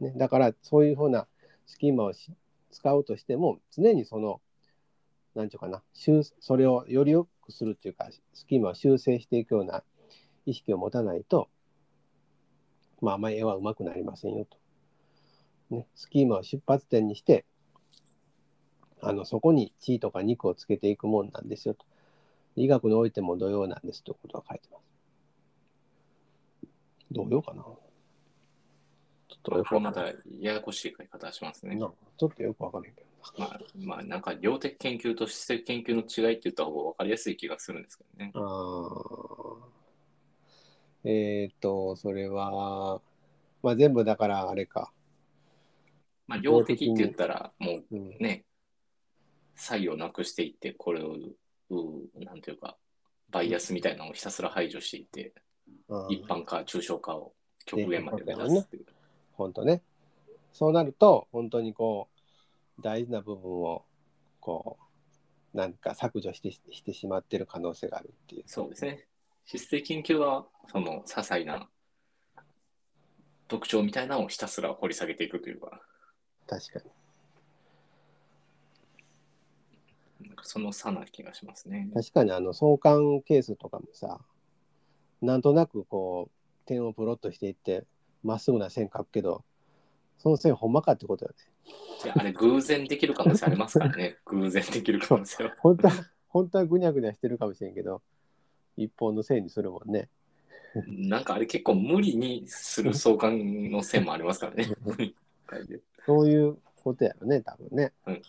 [0.00, 1.26] ね、だからそういうふうな
[1.66, 2.30] スキーマをし
[2.72, 4.40] 使うとしても常にその
[5.34, 5.82] 何て言うかな
[6.40, 9.84] それをより良くするっていうかスキーマを修正していくような
[10.46, 11.48] 意識を持たないと
[13.00, 14.56] まああまり絵は上手くなりませんよと。
[15.70, 17.44] ね、スキーマを出発点にして
[19.00, 21.84] あのそこに血とか肉をつけていくもんなんですよと。
[22.54, 24.82] 医学においても同様なんですということが書いてます。
[27.10, 27.64] 同様かな
[29.42, 30.14] とよくこれまわからない。
[30.14, 31.76] たややこしい書き方しますね。
[31.76, 33.06] なんかちょっとよくわからないけど
[33.38, 38.32] まあ、まあ、なんか量的研究と質的研究の違いって言った方が分かりやすい気がするんですけどね。
[38.34, 38.40] な。
[38.40, 39.72] あー
[41.04, 43.00] えっ、と、それは、
[43.62, 44.92] まあ全部だからあれか。
[46.28, 48.44] まあ、量的って言ったら、もううん、ね、
[49.56, 51.16] 差異をなくしていって、これを、
[51.70, 52.76] うなんていうか、
[53.30, 55.34] バイアスみたいなのをひたすら排除していって、
[55.88, 58.86] うん一般化、抽象化を極限まで目指すっていう。
[59.42, 59.82] 本当ね。
[60.52, 62.08] そうなると、本当にこ
[62.78, 63.84] う、大事な部分を、
[64.40, 64.78] こ
[65.54, 68.44] う、なんか削除してしてしまってる可能性があるっていう。
[68.46, 69.06] そうですね。
[69.44, 71.68] 質的研究は、その、些細な
[73.48, 75.82] 特徴みたいなのをひたすら掘り下げていくというか、
[76.46, 76.80] 確か
[80.20, 80.28] に。
[80.28, 81.90] なんかその差な気がしますね。
[81.92, 84.20] 確かにあの相関ケースとかもさ、
[85.20, 87.84] なんとなくこう、点をプロットしていって、
[88.22, 89.44] まっすぐな線描くけど、
[90.18, 91.72] その線ほんまかってことよね。
[92.04, 94.18] いやあれ、偶然できる可能性ありますからね。
[94.26, 95.54] 偶然できる可能性は。
[95.58, 95.94] 本当は、
[96.28, 98.02] 本当はぐにゃぐにゃしてるかもしれんけど、
[98.76, 100.08] 一本の線にするもんね。
[100.86, 104.64] なんかあれ結構無理にする相関の線もありますからね。
[106.06, 107.92] そういうことやろね、多分ね。
[108.06, 108.22] うん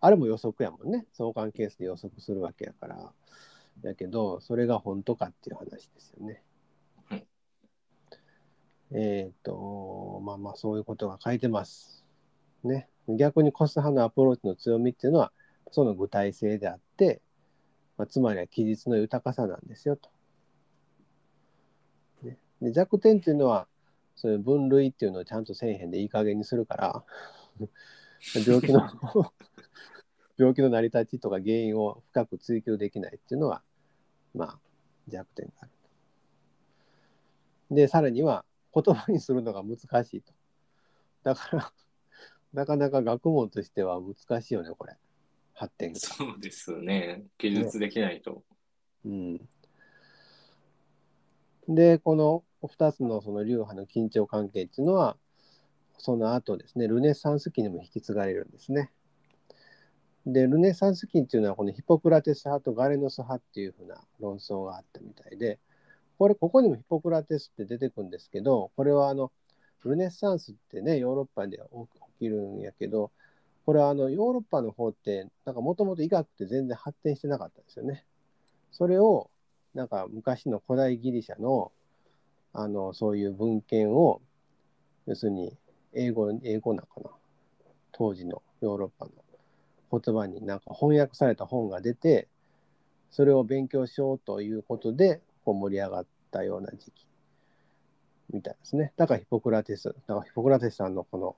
[0.00, 1.06] あれも予測やもんね。
[1.12, 3.12] 相関係数で予測するわけやから。
[3.82, 6.42] やけど、それが本当かっていう話ですよね。
[8.92, 12.04] えっ、と、まあまあそういうことが書いてます。
[12.64, 12.88] ね。
[13.08, 15.32] 逆にコス派のアプローチの強みっていうのは、
[15.70, 17.20] その具体性であって、
[17.96, 20.10] まあ、つまりは記述の豊かさなんですよと。
[22.22, 23.66] ね、で弱点っていうのは、
[24.16, 27.04] そういう分類っていうのをちゃんとせえへんでいい加減にするから、
[28.46, 28.88] 病気の
[30.36, 33.62] 病気の成り立ちとか原因を深く追求できないっていうのは、
[34.34, 34.58] まあ、
[35.08, 35.70] 弱点がある。
[37.70, 38.44] で、さらには、
[38.82, 40.32] 言葉にするのが難しいと。
[41.24, 41.72] だから、
[42.52, 44.96] なかなか学問としては難しいよね、これ。
[45.52, 45.98] 発展が。
[45.98, 47.24] そうですね。
[47.36, 48.42] 記述できないと。
[49.04, 49.48] うん。
[51.68, 55.16] で、この2つのその流派の緊張関係っていうのは、
[55.98, 58.90] その後ですね、ルネサンス期にも引き継がれるんですね。
[60.24, 65.58] で、ルネサンス期っていうのは、このヒポクラテス派とガレノス派っていうふうな論争があったみたいで、
[66.18, 69.30] これ、ここにもヒポクラテスって出てくるんですけど、これはあの、
[69.84, 73.12] ルネッサンスってね、ヨーロッパで起きるんやけど、
[73.64, 78.04] これはあのヨーロッパの方って、なんかもともと医学って全然発展してなかったんですよね。
[78.72, 79.30] それを、
[79.74, 81.70] なんか昔の古代ギリシャの、
[82.52, 84.20] あの、そういう文献を、
[85.06, 85.56] 要するに
[85.92, 87.14] 英語、英語なのかな？
[87.92, 89.12] 当時のヨーロッパの
[90.00, 92.28] 言葉になんか翻訳された本が出て、
[93.10, 97.06] それを勉強しようということで、こう盛り上がったような時期
[98.34, 98.92] みたいですね。
[98.98, 101.36] だからヒポクラテス、だからヒポクラテスさんのこの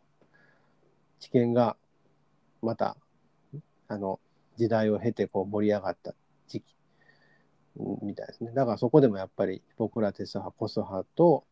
[1.20, 1.76] 知見が
[2.60, 2.96] また、
[3.86, 4.18] あの、
[4.56, 6.12] 時代を経てこう盛り上がった
[6.48, 6.74] 時期
[8.02, 8.50] みたいですね。
[8.52, 11.44] だからそこでもやっぱりヒポクラテス派、コス派と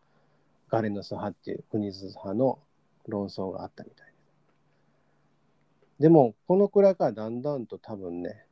[0.68, 2.58] ガレノス派っていう国津派の
[3.06, 4.12] 論争があったみたいで
[5.98, 6.02] す。
[6.02, 8.44] でも、このくらいからだんだんと多分ね、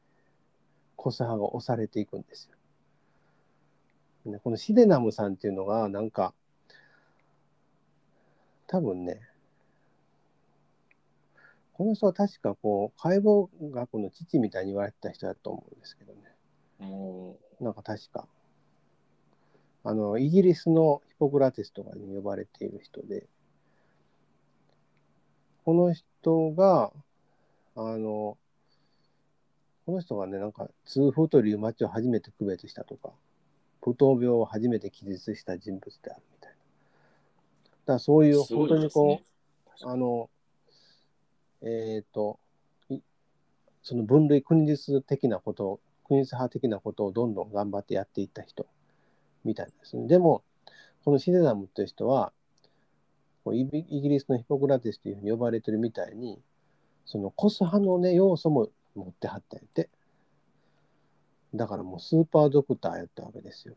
[0.95, 2.56] コス派が押されていくんですよ。
[4.31, 6.35] ねこのシデナムさんっていうのが、なんか、
[8.67, 9.21] 多分ね、
[11.75, 16.21] この人は確かこう解剖学の父みたいに言われてた人だと思うんですけどね。
[16.79, 18.27] もなんか確か。
[19.85, 23.27] あの、イギリスのヒポクラテスとかに呼ばれている人で、
[25.65, 26.93] この人が、
[27.77, 28.37] あの、
[29.85, 33.13] この人がね、なんか痛風とリウマチを初めて区別したとか、
[33.87, 36.57] 不当病を初めて記述した人物であるみたいな。
[36.57, 36.61] だ
[37.87, 39.23] からそういう本当にこう、ね
[39.83, 40.29] あの、
[41.63, 42.41] えっ、と、
[42.89, 42.99] い
[43.83, 48.67] その分類、国立的なことを、国立派的なことをどんどん頑張ってやっていった人
[49.45, 50.09] みたいですね。
[50.09, 50.43] でも、
[51.05, 52.33] このシデナムという人は、
[53.53, 56.41] イギリスのヒポクラテスというふうに呼ばれてるみたいに、
[57.05, 59.91] そのコス派のね、要素も持ってはったんやって。
[61.57, 63.75] だからもうスーパードクターやったわけですよ。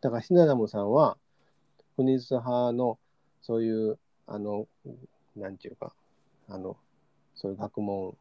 [0.00, 1.16] だからシデナムさんは、
[1.96, 2.98] 国立派の
[3.40, 4.66] そういう、あの、
[5.36, 5.94] なんていうか、
[6.48, 6.76] あの、
[7.34, 8.16] そういう学問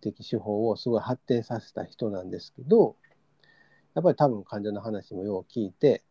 [0.00, 2.96] 的手法をすごい発展させた人なんですけど、
[3.94, 6.02] やっぱり多分患者の話もよう聞いて、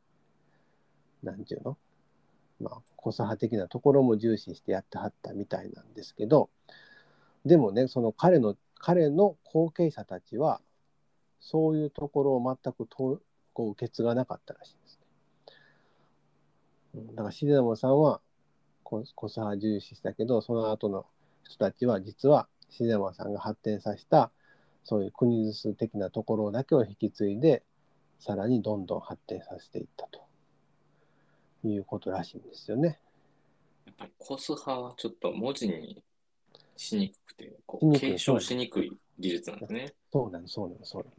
[1.24, 1.78] なんていうの？
[2.60, 6.50] まあ、コス派的なところも重視してやってはったみたいなんですけど、
[7.44, 10.62] でもね、その彼の、彼の後継者たちは、
[11.42, 13.20] そういうところを全くと
[13.54, 15.06] こう受け継がなかったらしいんですね。
[16.94, 18.22] うんだから、シデナモさんは
[18.84, 21.06] ココス派重視したけど、その後の
[21.44, 24.32] 人たちは実はシデナモさんが発展させた、
[24.84, 27.64] そういう国術的なところだけを引き継いで、
[28.20, 30.22] さらにどんどん発展させていったと
[31.68, 33.00] いうことらしいんですよね。
[33.86, 36.04] やっぱりコス派はちょっと文字に
[36.78, 39.94] しにくくて、こう継承しにくい技術なんですね。
[40.12, 41.10] そうなの、そうなの、そうな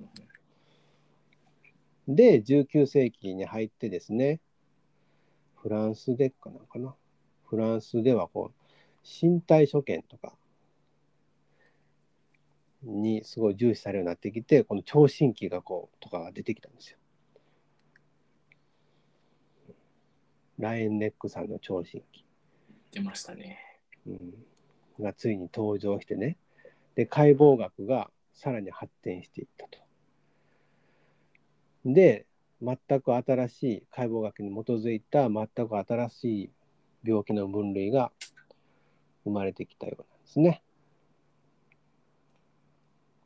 [2.07, 2.15] の。
[2.15, 4.41] で、19世紀に入ってですね、
[5.57, 6.95] フランスでかなんかな？
[7.45, 8.55] フランスではこう、
[9.05, 10.35] 身体所見とか
[12.83, 16.99] にすごい重視されるようになってきて、この聴診器がこう、とかが出てきたんですよ。
[20.59, 22.25] ライエンネックさんの聴診器。
[22.91, 23.59] 出ましたね。
[24.07, 24.35] うん、
[25.01, 26.37] がついに登場してね
[26.95, 29.79] で解剖学がさらに発展していったと。
[31.85, 32.27] で
[32.63, 36.51] 全く新しい解剖学に基づいた全く新しい
[37.05, 38.13] 病気の分類が
[39.25, 40.63] 生まれてきたようなんですね。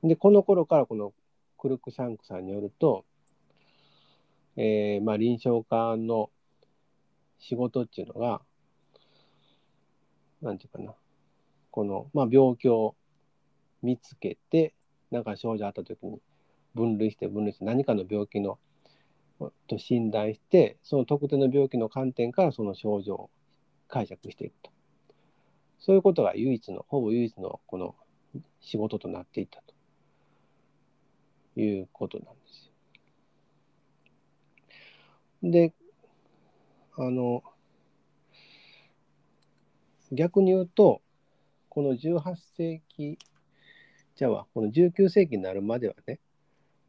[0.03, 1.13] でこの頃からこの
[1.59, 3.05] クルクシャンクさんによると、
[4.57, 6.31] えーまあ、臨床家の
[7.39, 8.41] 仕事っていうのが
[10.43, 10.95] なんていうかな、
[11.71, 12.95] この、まあ、病気を
[13.83, 14.75] 見つけて、
[15.11, 16.21] なんか症状あったときに
[16.75, 18.59] 分類して分類して何かの病気の
[19.67, 23.31] と診断して、その特定の病気の観点からその症状を
[23.89, 24.71] 解釈していくと。
[25.79, 27.95] そういうことが唯一の、ほぼ唯一のこの
[28.61, 29.63] 仕事となっていった
[31.55, 32.71] ということなんです
[35.43, 35.51] よ。
[35.51, 35.75] で、
[36.97, 37.43] あの、
[40.13, 41.03] 逆に言うと、
[41.69, 43.19] この18世紀、
[44.17, 46.19] じゃあこの19世紀になるまではね、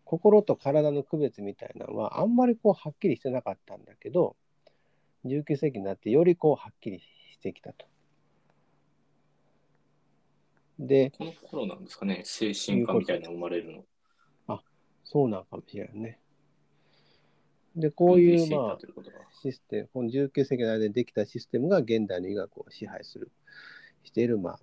[0.06, 4.36] 心と体の区別みたいなのはあんまりこうはっきりしてなかったんだけど、
[5.26, 7.86] 19世紀になってよりこうはっきりしてきたと。
[10.80, 13.84] で、この頃なんですかね、精神科みたいなの生まれるの。
[15.10, 16.20] そうなんかもしれないね。
[17.76, 18.78] で、こういう、まあ
[19.42, 23.32] システム、この19世紀の間にできたシステムが現代の医学を支配する、
[24.04, 24.60] している、まあ、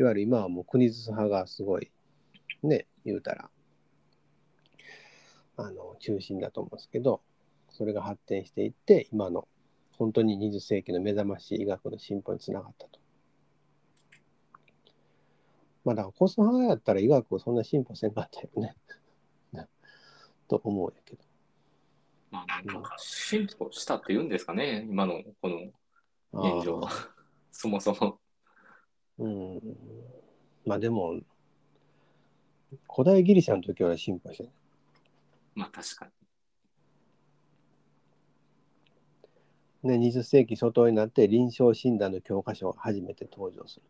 [0.00, 1.90] いわゆる今はもう国術派がすごい、
[2.62, 3.50] ね、言うたら、
[5.58, 7.20] あの、中心だと思うんですけど、
[7.68, 9.46] それが発展していって、今の
[9.98, 12.98] 本当に20世紀の目覚ましい医学の進歩につながったと。
[15.84, 18.74] まあだからコス派やったら医学をそんな進歩せんかったよね。
[20.48, 21.22] と思うんやけど。
[22.30, 25.56] まあなんか進歩したって言うんですかね、今のこの
[26.32, 27.10] 現状あー。
[27.52, 28.18] そもそも。
[29.20, 29.60] うん。
[30.64, 31.20] まあでも、
[32.92, 34.48] 古代ギリシャの時は進歩してる。
[35.54, 36.12] まあ確かに。
[39.90, 43.82] ね、20世紀初頭になって臨床診断の教科書が初めて登場する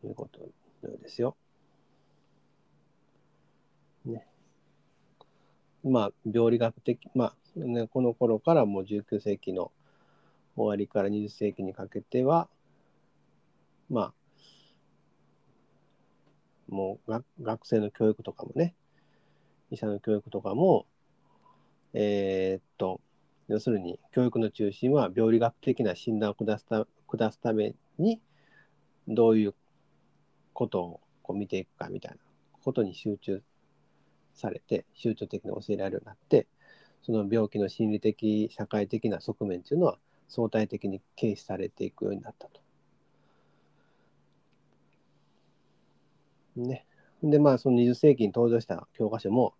[0.00, 1.36] ということのようですよ。
[4.04, 4.26] ね。
[5.84, 9.70] まあ、病理学的、まあ、ね、この頃からもう19世紀の
[10.56, 12.48] 終わりから20世紀にかけては、
[13.90, 14.14] まあ、
[16.68, 18.74] もう学学生の教育とかもね、
[19.70, 20.86] 医者の教育とかも、
[21.94, 23.00] えーっと、
[23.48, 28.20] 要するに教育の中心は病理学的な診断を下すた下すために
[29.06, 29.54] どういう
[30.52, 32.18] ことをこう見ていくかみたいな
[32.62, 33.42] ことに集中
[34.34, 36.46] されて集中的に教えられるようになって
[37.02, 42.60] その病気の心理的社会的な側面っていうのは相対的に軽視されていくようになったと。
[46.62, 46.86] ね。
[47.22, 49.54] でまあその20世紀に登場した教科書も、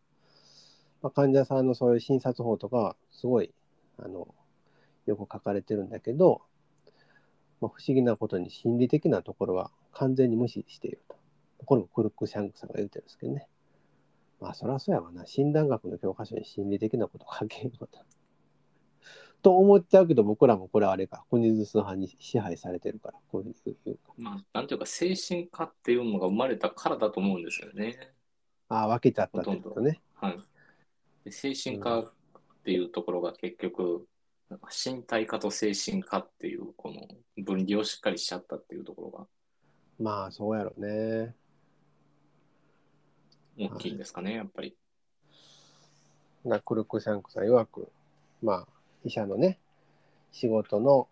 [1.02, 3.52] まあ、患者さんのそういう診察法とかすごい
[3.98, 4.28] あの
[5.06, 6.42] よく書かれてるんだけど、
[7.60, 11.16] まあ、不思議なことに心理的なところは完全に無視していると。
[11.64, 13.48] これもクルックシャンクさんが言ってるんですけどね。
[14.40, 15.26] まあそりゃそうやわな。
[15.26, 18.04] 診断学の教科書に心理的なこと書けんのだ。
[19.42, 24.12] と思っちゃうけど、僕らもこれあれか、コニズス派に支配されてるから、こういうふうにか。
[24.16, 28.14] まあ、なんていうか、精神科っていうのが生まれたからだと思うんですよね。
[28.68, 30.00] ああ、分けちゃったってことね。
[30.14, 30.38] はい。
[31.24, 32.12] で精神科っ
[32.64, 34.06] ていうところが結局、
[34.48, 37.06] なんか身体科と精神科っていう、この
[37.44, 39.26] 分離をしっかりしちゃったっていうところが
[39.98, 41.34] まあ、そうやろね。
[43.58, 44.76] 大きいんですかね、やっぱり。
[46.44, 47.90] なクルクシャンクさん曰く、
[48.40, 48.68] まあ、
[49.04, 49.58] 医者のね、
[50.32, 51.08] 仕事の、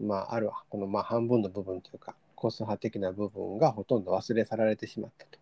[0.00, 5.38] まあ、あるこのまあ半分の部分というか、コス派的な部分がほとんど忘れ去られてしまったと。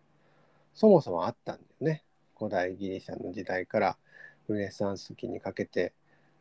[0.73, 2.03] そもそもあったんだよね。
[2.37, 3.97] 古代ギリシャの時代から
[4.47, 5.93] ルネサンス期にかけて、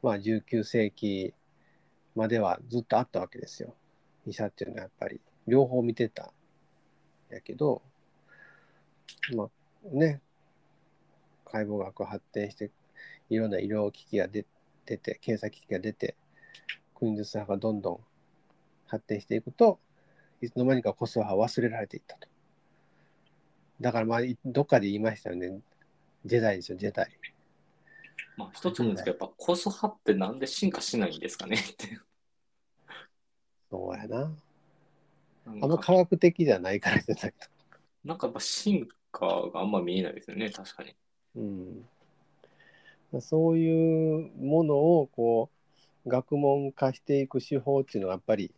[0.03, 1.35] まあ、19世紀
[2.15, 3.75] まではずっとあったわけですよ。
[4.27, 6.33] 医者っていうのはやっぱり両方見てた
[7.31, 7.83] やけど、
[9.35, 9.49] まあ
[9.95, 10.21] ね、
[11.45, 12.71] 解剖学発展して、
[13.29, 14.45] いろんな医療機器が出
[14.97, 16.17] てて、検査機器が出て、
[16.95, 18.01] 国術派がどんどん
[18.87, 19.79] 発展していくと、
[20.41, 22.29] いつの間にかコス派は忘れられていったと。
[23.81, 25.61] だからまあ、どっかで言いましたよね。
[26.25, 27.11] ジェダイですよ、ジェダイ。
[28.37, 31.57] まあ、一つなんですけど、やっぱコス派ってなんで進化しないんですかね？
[31.57, 31.99] って。
[33.71, 34.33] そうやな。
[35.47, 37.35] あんま科学的じゃないからじゃない
[38.05, 40.95] なんかやっぱ進化があんま見えないですよね、確かに。
[41.37, 41.89] うん。
[43.19, 45.51] そういうものをこ
[46.07, 48.53] う学問化していく手法っていうのはやっぱり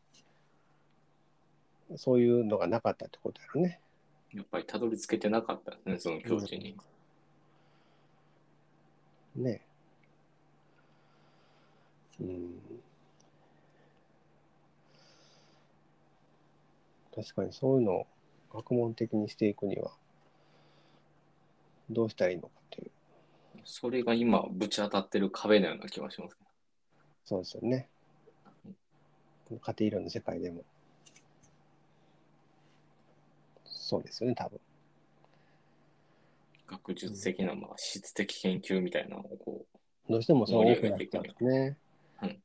[1.96, 3.80] そういうのがなかったってことやろね。
[4.34, 6.76] やっぱりたどり着けてなかったですね、その境地に。
[9.36, 9.62] うん、ね
[12.20, 12.62] うん。
[17.14, 18.06] 確かにそういうのを
[18.54, 19.90] 学問的にしていくには
[21.90, 22.61] どうしたらいいのか。
[23.64, 26.36] それが今、ぶち当たってる壁のような気がします、
[27.24, 27.88] そうですよね。
[29.50, 30.64] 家庭医療の世界でも。
[33.64, 34.60] そうですよね、多分。
[36.66, 39.66] 学術的な、まあ、質的研究みたいなのをこ
[40.08, 40.12] う。
[40.12, 41.76] どうしてもそう多くなったんですね。
[42.22, 42.42] うん。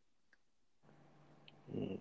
[1.75, 1.99] うん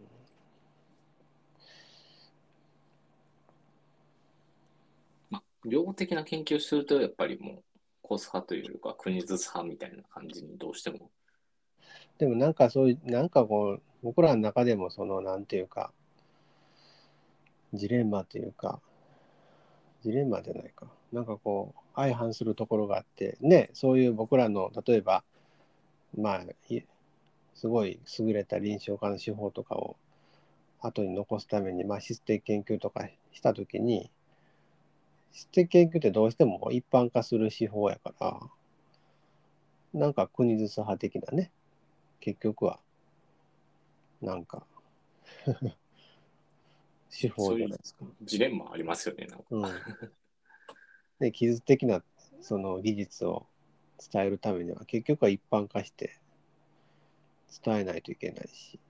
[5.69, 7.65] 量的な研究すると、やっぱりもう、
[8.07, 11.11] コス派というか、国ずつ派みたいな感じにどうしても。
[12.19, 15.93] でもなんかそういう、なんかこう、僕らの中でもその、なんていうか、
[17.75, 18.81] ジレンマというか、
[20.05, 20.87] ジレンマじゃないか。
[21.13, 25.25] なんかこう、相反するところがあって、ね、そういう僕らの、例えば、
[26.17, 26.45] まあ、
[27.55, 29.97] すごい優れた臨床家の手法とかを
[30.81, 34.13] 後に残すために、まあ、質的研究とかしたときに、
[35.37, 38.41] 質的研究ってどうしても一般化する手法やから、
[39.93, 41.53] なんか国ずつ派的なね、
[42.21, 42.81] 結局は、
[44.23, 44.67] なんか
[47.11, 48.07] 手法じゃないですか。
[48.23, 49.45] ジレンマありますよね、なんか。
[49.51, 49.63] うん、
[51.19, 52.03] で、技術的な
[52.41, 53.47] その技術を
[54.11, 56.19] 伝えるためには、結局は一般化して
[57.63, 58.81] 伝えないといけないし、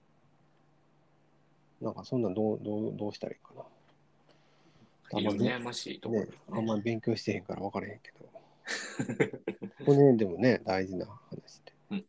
[1.81, 3.65] なんかそんなんどうどうどうしたらいいかな。
[5.13, 8.27] あんま悩ましいところ、ね、あんまり勉強してへんから分からへんけど。
[9.85, 11.73] この辺でもね、大事な話で。
[11.91, 12.05] うん、い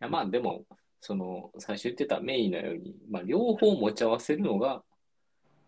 [0.00, 0.64] やまあでも、
[1.00, 4.82] その最初言ってたメイのように、まあ、両方持ち合わせるのが、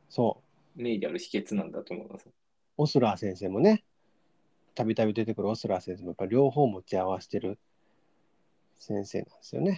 [0.09, 0.43] そ
[0.77, 0.83] う。
[0.83, 2.29] メイである秘訣なんだと思います。
[2.79, 3.85] オスラー先生もね、
[4.75, 7.59] たびたび出てくるオスラー先生もやっぱ両方持ち合わせてる
[8.79, 9.71] 先生なんですよね。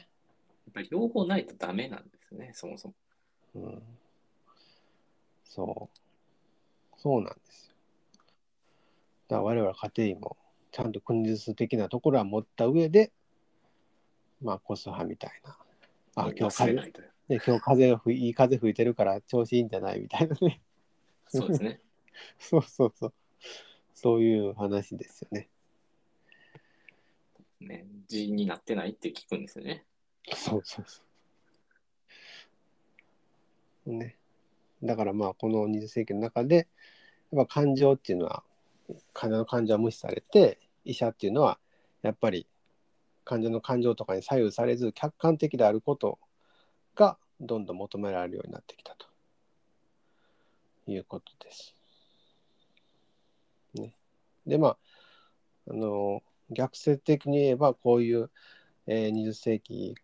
[0.66, 2.94] やっぱり両方ないとダメなんですね、そもそも。
[3.56, 3.82] うん
[5.54, 7.00] そう。
[7.00, 7.74] そうなんですよ。
[9.28, 10.36] だから我々家庭医も
[10.72, 13.12] ちゃんと国術的なところは持った上で、
[14.42, 15.56] まあ、コス派みたいな。
[16.16, 16.92] あ、今日風、ね、
[17.28, 20.60] 今日風が吹いい風吹いてるから調子いいんじゃないみたいなね。
[21.28, 21.80] そうですね。
[22.38, 23.14] そうそうそう。
[23.94, 25.48] そういう話ですよね。
[27.60, 29.86] ね、字になってないって聞くんですよね。
[30.34, 31.00] そうそうそ
[33.86, 33.92] う。
[33.92, 34.18] ね。
[34.84, 36.68] だからまあこの20世紀の中で
[37.32, 38.42] やっぱ感情っていうのは
[39.12, 41.58] 患者の感情は無視されて医者っていうのは
[42.02, 42.46] やっぱり
[43.24, 46.18] 患者の感情とかに左右されず客観的であること
[46.94, 49.06] がどんどん求められるようになってきたと
[50.86, 51.74] いうことです。
[53.74, 53.94] ね、
[54.46, 54.76] でまあ
[55.70, 58.30] あの逆説的に言えばこういう、
[58.86, 59.94] えー20世紀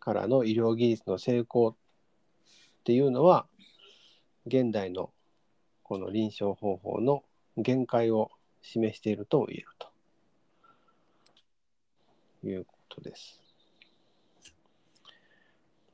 [0.00, 1.74] からの医療技術の成功っ
[2.84, 3.46] ていうのは
[4.46, 5.10] 現代の
[5.82, 7.22] この臨床方法の
[7.56, 8.30] 限界を
[8.62, 9.88] 示していると言えると
[12.46, 13.40] いうことです。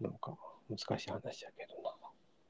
[0.01, 0.36] なんか
[0.70, 1.94] 難しい話やけどな。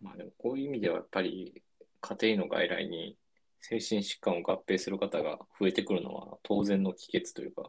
[0.01, 1.63] まあでもこういう意味ではやっぱり
[2.01, 3.17] 家庭の外来に
[3.61, 7.63] 精神疾患を合併する方が増えてくるのは当然の帰結というか、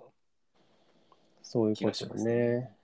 [1.42, 2.79] そういうことよね。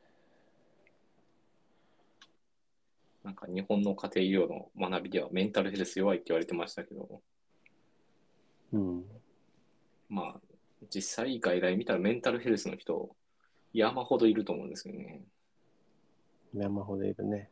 [3.25, 7.21] なんか日本の家庭医療の学びではメンタルヘルス弱いって言われてましたけど、
[8.71, 9.03] うん。
[10.07, 10.39] まあ
[10.93, 13.09] 実際外来見たらメンタルヘルスの人
[13.73, 15.23] 山ほどいると思うんですよね。
[16.53, 17.49] 山ほどいるね。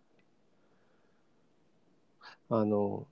[2.52, 3.08] あの、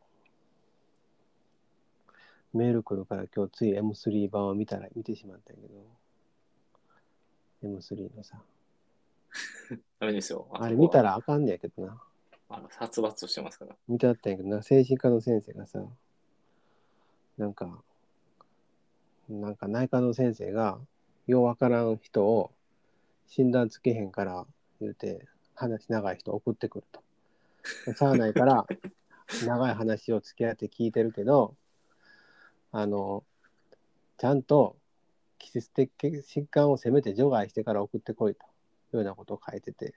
[2.54, 5.68] メール来るから今日つい M3 版を見たら見てしまったけど、
[7.64, 8.40] M3 のさ、
[10.00, 10.48] ダメですよ。
[10.54, 12.00] あれ見たららあかんねやけどな。
[12.54, 13.76] あの殺伐としてますから。
[13.88, 15.84] 見てあったんやけどな、精神科の先生がさ、
[17.38, 17.82] なんか、
[19.30, 20.78] なんか内科の先生が、
[21.28, 22.52] ようわからん人を
[23.28, 24.46] 診断つけへんから
[24.82, 25.26] 言うて、
[25.56, 27.02] 話長い人送ってくると。
[27.94, 28.66] しゃあないから、
[29.46, 31.56] 長い話を付き合って聞いてるけど、
[32.72, 33.24] あの、
[34.18, 34.78] ちゃんと
[35.38, 38.48] 季節的疾患をせめて除外してから送ってこいとい
[38.94, 39.94] うようなことを書いてて、で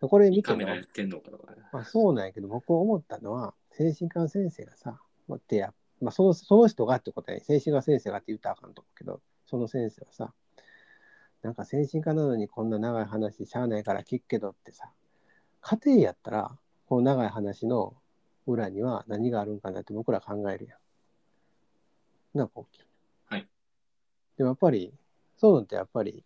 [0.00, 1.58] これ見てねカメラやってんのかとかね。
[1.72, 10.32] まあ、そうなんやけど、僕思ったのは、精神科の先生がさ、まあ、てや、まあ、そのその人がってことや、精神科先生がって言ったらあかんと思うけど、その先生はさ、
[11.42, 14.90] なんか精神科なのにこんな長い話しゃあないから聞くけどってさ、
[15.60, 17.94] 家庭やったら、この長い話の
[18.46, 20.76] 裏には何があるんかなって僕ら考えるや
[22.34, 22.38] ん。
[22.38, 22.80] なんか大きい。
[23.26, 23.48] はい。
[24.36, 24.94] でもやっぱり、
[25.36, 26.24] そういうのってやっぱり、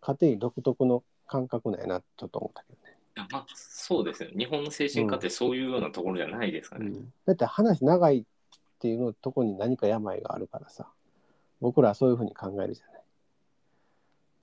[0.00, 2.96] 家庭医独特の感覚なんやな、ちょっと思ったけどね。
[3.16, 4.30] いやまあそうですよ。
[4.36, 6.86] 日本の精神科ってそういうようなところじゃないですかね。
[6.86, 8.24] うん、だって話長いっ
[8.80, 10.86] ていうのとこに何か病があるからさ
[11.60, 13.02] 僕らはそういうふうに考えるじゃない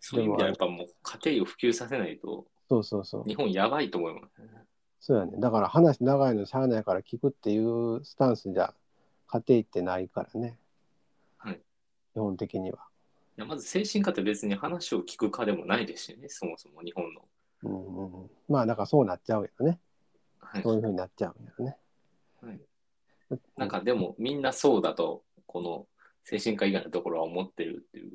[0.01, 4.47] そういう意味ではやっぱもう家庭医を普及させないとそうそうそう日本やばいと思いますね。
[4.99, 8.73] そうやねだから話長いのしゃあないから聞くっていうスタンスじゃ
[9.27, 10.57] 家庭医ってないからね
[11.37, 11.59] はい。
[12.13, 12.81] 基本的には、い
[13.37, 17.21] やまず精神科って別に話を聞く科でもないですしね、そもそも日本の。
[17.63, 19.79] うんうんうん、まあだからそうなっちゃうよね。
[20.39, 20.63] はい。
[20.63, 21.77] そういうふうになっちゃうんよね。
[22.41, 22.59] はい、
[23.57, 25.87] なんかでもみんなそうだと、この
[26.23, 28.13] 精神科以外のところは思ってるっていう。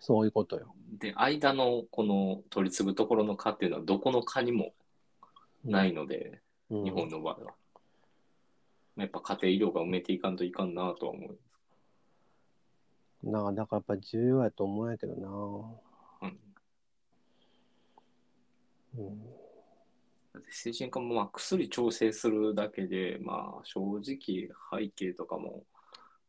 [0.00, 0.74] そういうことよ。
[0.98, 4.72] で、間のこの取り継ぐところの科っていうのはどこの科にも
[5.64, 6.84] ないので、うん。
[6.84, 7.54] 日本の場合は。
[8.96, 11.36] やっぱ家庭医療が埋めていかんといかんなとは思い
[13.22, 15.28] なあだからやっぱ重要やと思うんやけどな
[16.22, 16.38] うん
[18.98, 19.20] うん
[20.34, 25.64] だって精神科もまあ薬調整するだけで、まあ、正直背景とかも、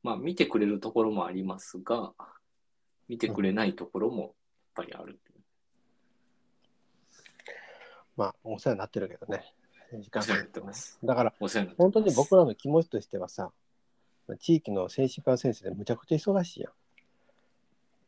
[0.04, 2.14] まあ、見てくれるところもありますが
[3.08, 4.32] 見てくれないところもやっ
[4.76, 5.40] ぱりあるう。
[8.16, 9.54] まあお世話になってるけどね
[9.98, 11.00] 時間お世話になってます。
[11.04, 11.34] だから
[11.78, 13.52] 本当に僕らの気持ちとしてはさ、
[14.40, 16.74] 地域の精神科先生でむちゃくちゃ忙しいやん。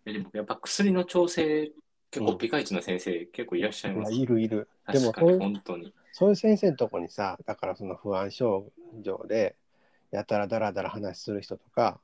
[0.06, 1.72] えでもやっぱ薬の調整
[2.12, 4.14] 結構ピカイチな先生、結構いらっしゃいまあます。
[4.14, 4.68] いるいる。
[4.92, 5.94] でも確かにそう本当に。
[6.12, 8.70] そういう先生のとこにさ、だからその不安症
[9.02, 9.56] 状で、
[10.12, 12.02] やたらだらだら話する人とか、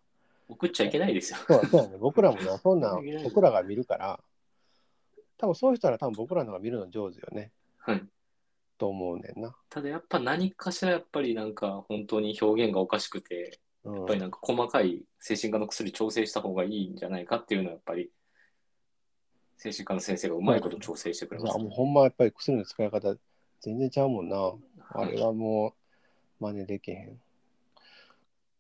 [0.48, 1.40] 送っちゃいけないですよ。
[1.46, 4.24] そうそうやね、 僕らもな、そんなん僕らが見るから、
[5.38, 8.08] 多分そういう人は多分僕らの方が見るの上手よね、はい。
[8.78, 9.58] と思うねんな。
[9.68, 18.10] ただやっぱ何かしらやっぱりなんか本当に表現がおかしくて、うんやっぱりなんか細かい精神科の薬調整した方がいいんじゃないかっていうのはやっぱり
[19.58, 21.64] 精神科の先生がうまいこと調整してくれますいや。
[21.64, 23.16] もうほんまやっぱり薬の使い方
[23.62, 24.54] 全然ちゃうもんな。
[24.92, 25.74] あれはも
[26.40, 27.20] う真似できへん。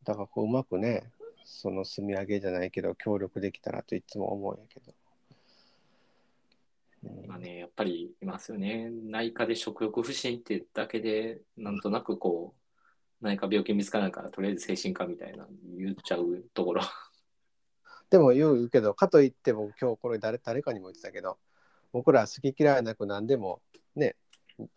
[0.03, 1.11] だからこううまくね、
[1.45, 4.93] その積み上げじゃないけど協力できたらといつも思うんやけど。
[7.03, 8.89] うんまあね、やっぱりいますよね。
[8.89, 12.66] 内科で食欲不振ってだけで、なんとなくこう、
[13.22, 15.47] 内科病気見つからないから、とりあえず精神科みたいな
[15.78, 16.84] 言っちゃうところ。
[18.09, 21.38] でも言うけど、かといっても今日これ誰誰かにも言ってたけど、
[21.91, 23.61] 僕ら好き嫌いなく何でも
[23.95, 24.15] ね、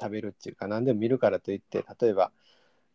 [0.01, 2.33] 食べるっていうか何でも見るからといって例えば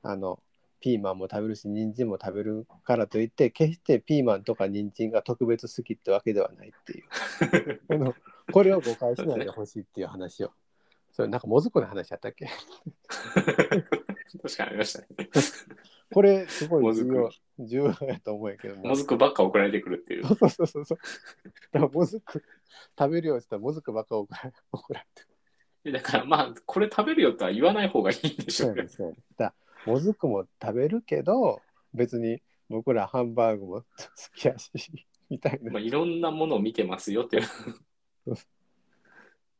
[0.04, 0.40] あの
[0.80, 7.82] ピーマンも食べるし人参も食べるからといって決してピーマンとか人参が特別好きってわけではないっていう。
[7.90, 8.14] あの
[8.52, 10.52] これを誤解しないでほしいっていう話を。
[11.12, 12.48] それなんかもずくの話やったっけ？
[14.42, 15.08] 確かにありましたね。
[16.14, 20.26] これすごい重要重要やと思うんやけどなもずくばっか送られてくるっていう。
[20.26, 20.98] そうそうそうそう
[21.72, 22.44] だからもずく
[22.98, 25.24] 食べるよって言ったらもずくばっか怒られ怒られて
[25.84, 29.56] でだからまあ、これ食べるよとは言わない方がいいんでしょうねそうだか
[29.86, 31.62] らもずくも食べるけど
[31.94, 33.86] 別に僕らハンバーグも好
[34.36, 34.72] きやし
[35.30, 37.42] みたいなまあ、いろんなものを見てますよって。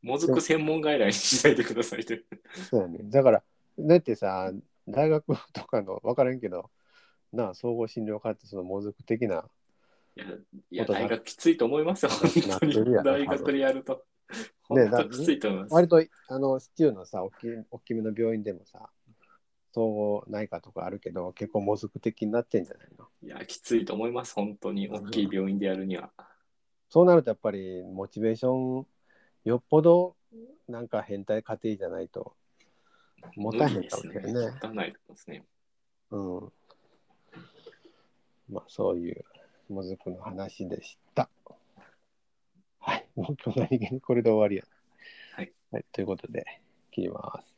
[0.02, 2.24] もずく専門外来にしないでくださいって。
[2.70, 3.00] そうやね。
[3.02, 3.42] だから、
[3.78, 4.52] だってさ、
[4.88, 6.70] 大学とかの分からんけど、
[7.32, 9.44] なあ、総合診療科ってそのもずく的な、
[10.16, 10.26] いや、
[10.70, 12.10] いや大学きついと思いますよ。
[12.50, 12.74] 本当に。
[12.74, 14.04] ろ大学でやると。
[14.70, 15.74] ね本当きついと思います。
[15.74, 18.90] 割とあの市中のさ、大きい大きめの病院でもさ、
[19.72, 23.08] 総合内科とかあるけど、結構もずく的になってんじゃないの？
[23.22, 24.34] いや、きついと思います。
[24.34, 24.88] 本当に。
[24.88, 26.10] 大きい病院でやるには。
[26.88, 28.86] そうなるとやっぱりモチベーション、
[29.44, 30.16] よっぽど
[30.66, 32.34] なんか変態家庭じゃないと、
[33.36, 34.32] 持たへんかもしれんね。
[34.32, 35.44] 持たないと思いますね。
[36.10, 36.52] うん。
[38.48, 39.24] まあ、そういう
[39.68, 41.28] もずくの話でした。
[42.78, 43.06] はい。
[43.16, 44.64] もう今日何気にこれで終わりや。
[45.34, 45.52] はい。
[45.72, 45.84] はい。
[45.92, 46.44] ということで、
[46.92, 47.55] 切ります。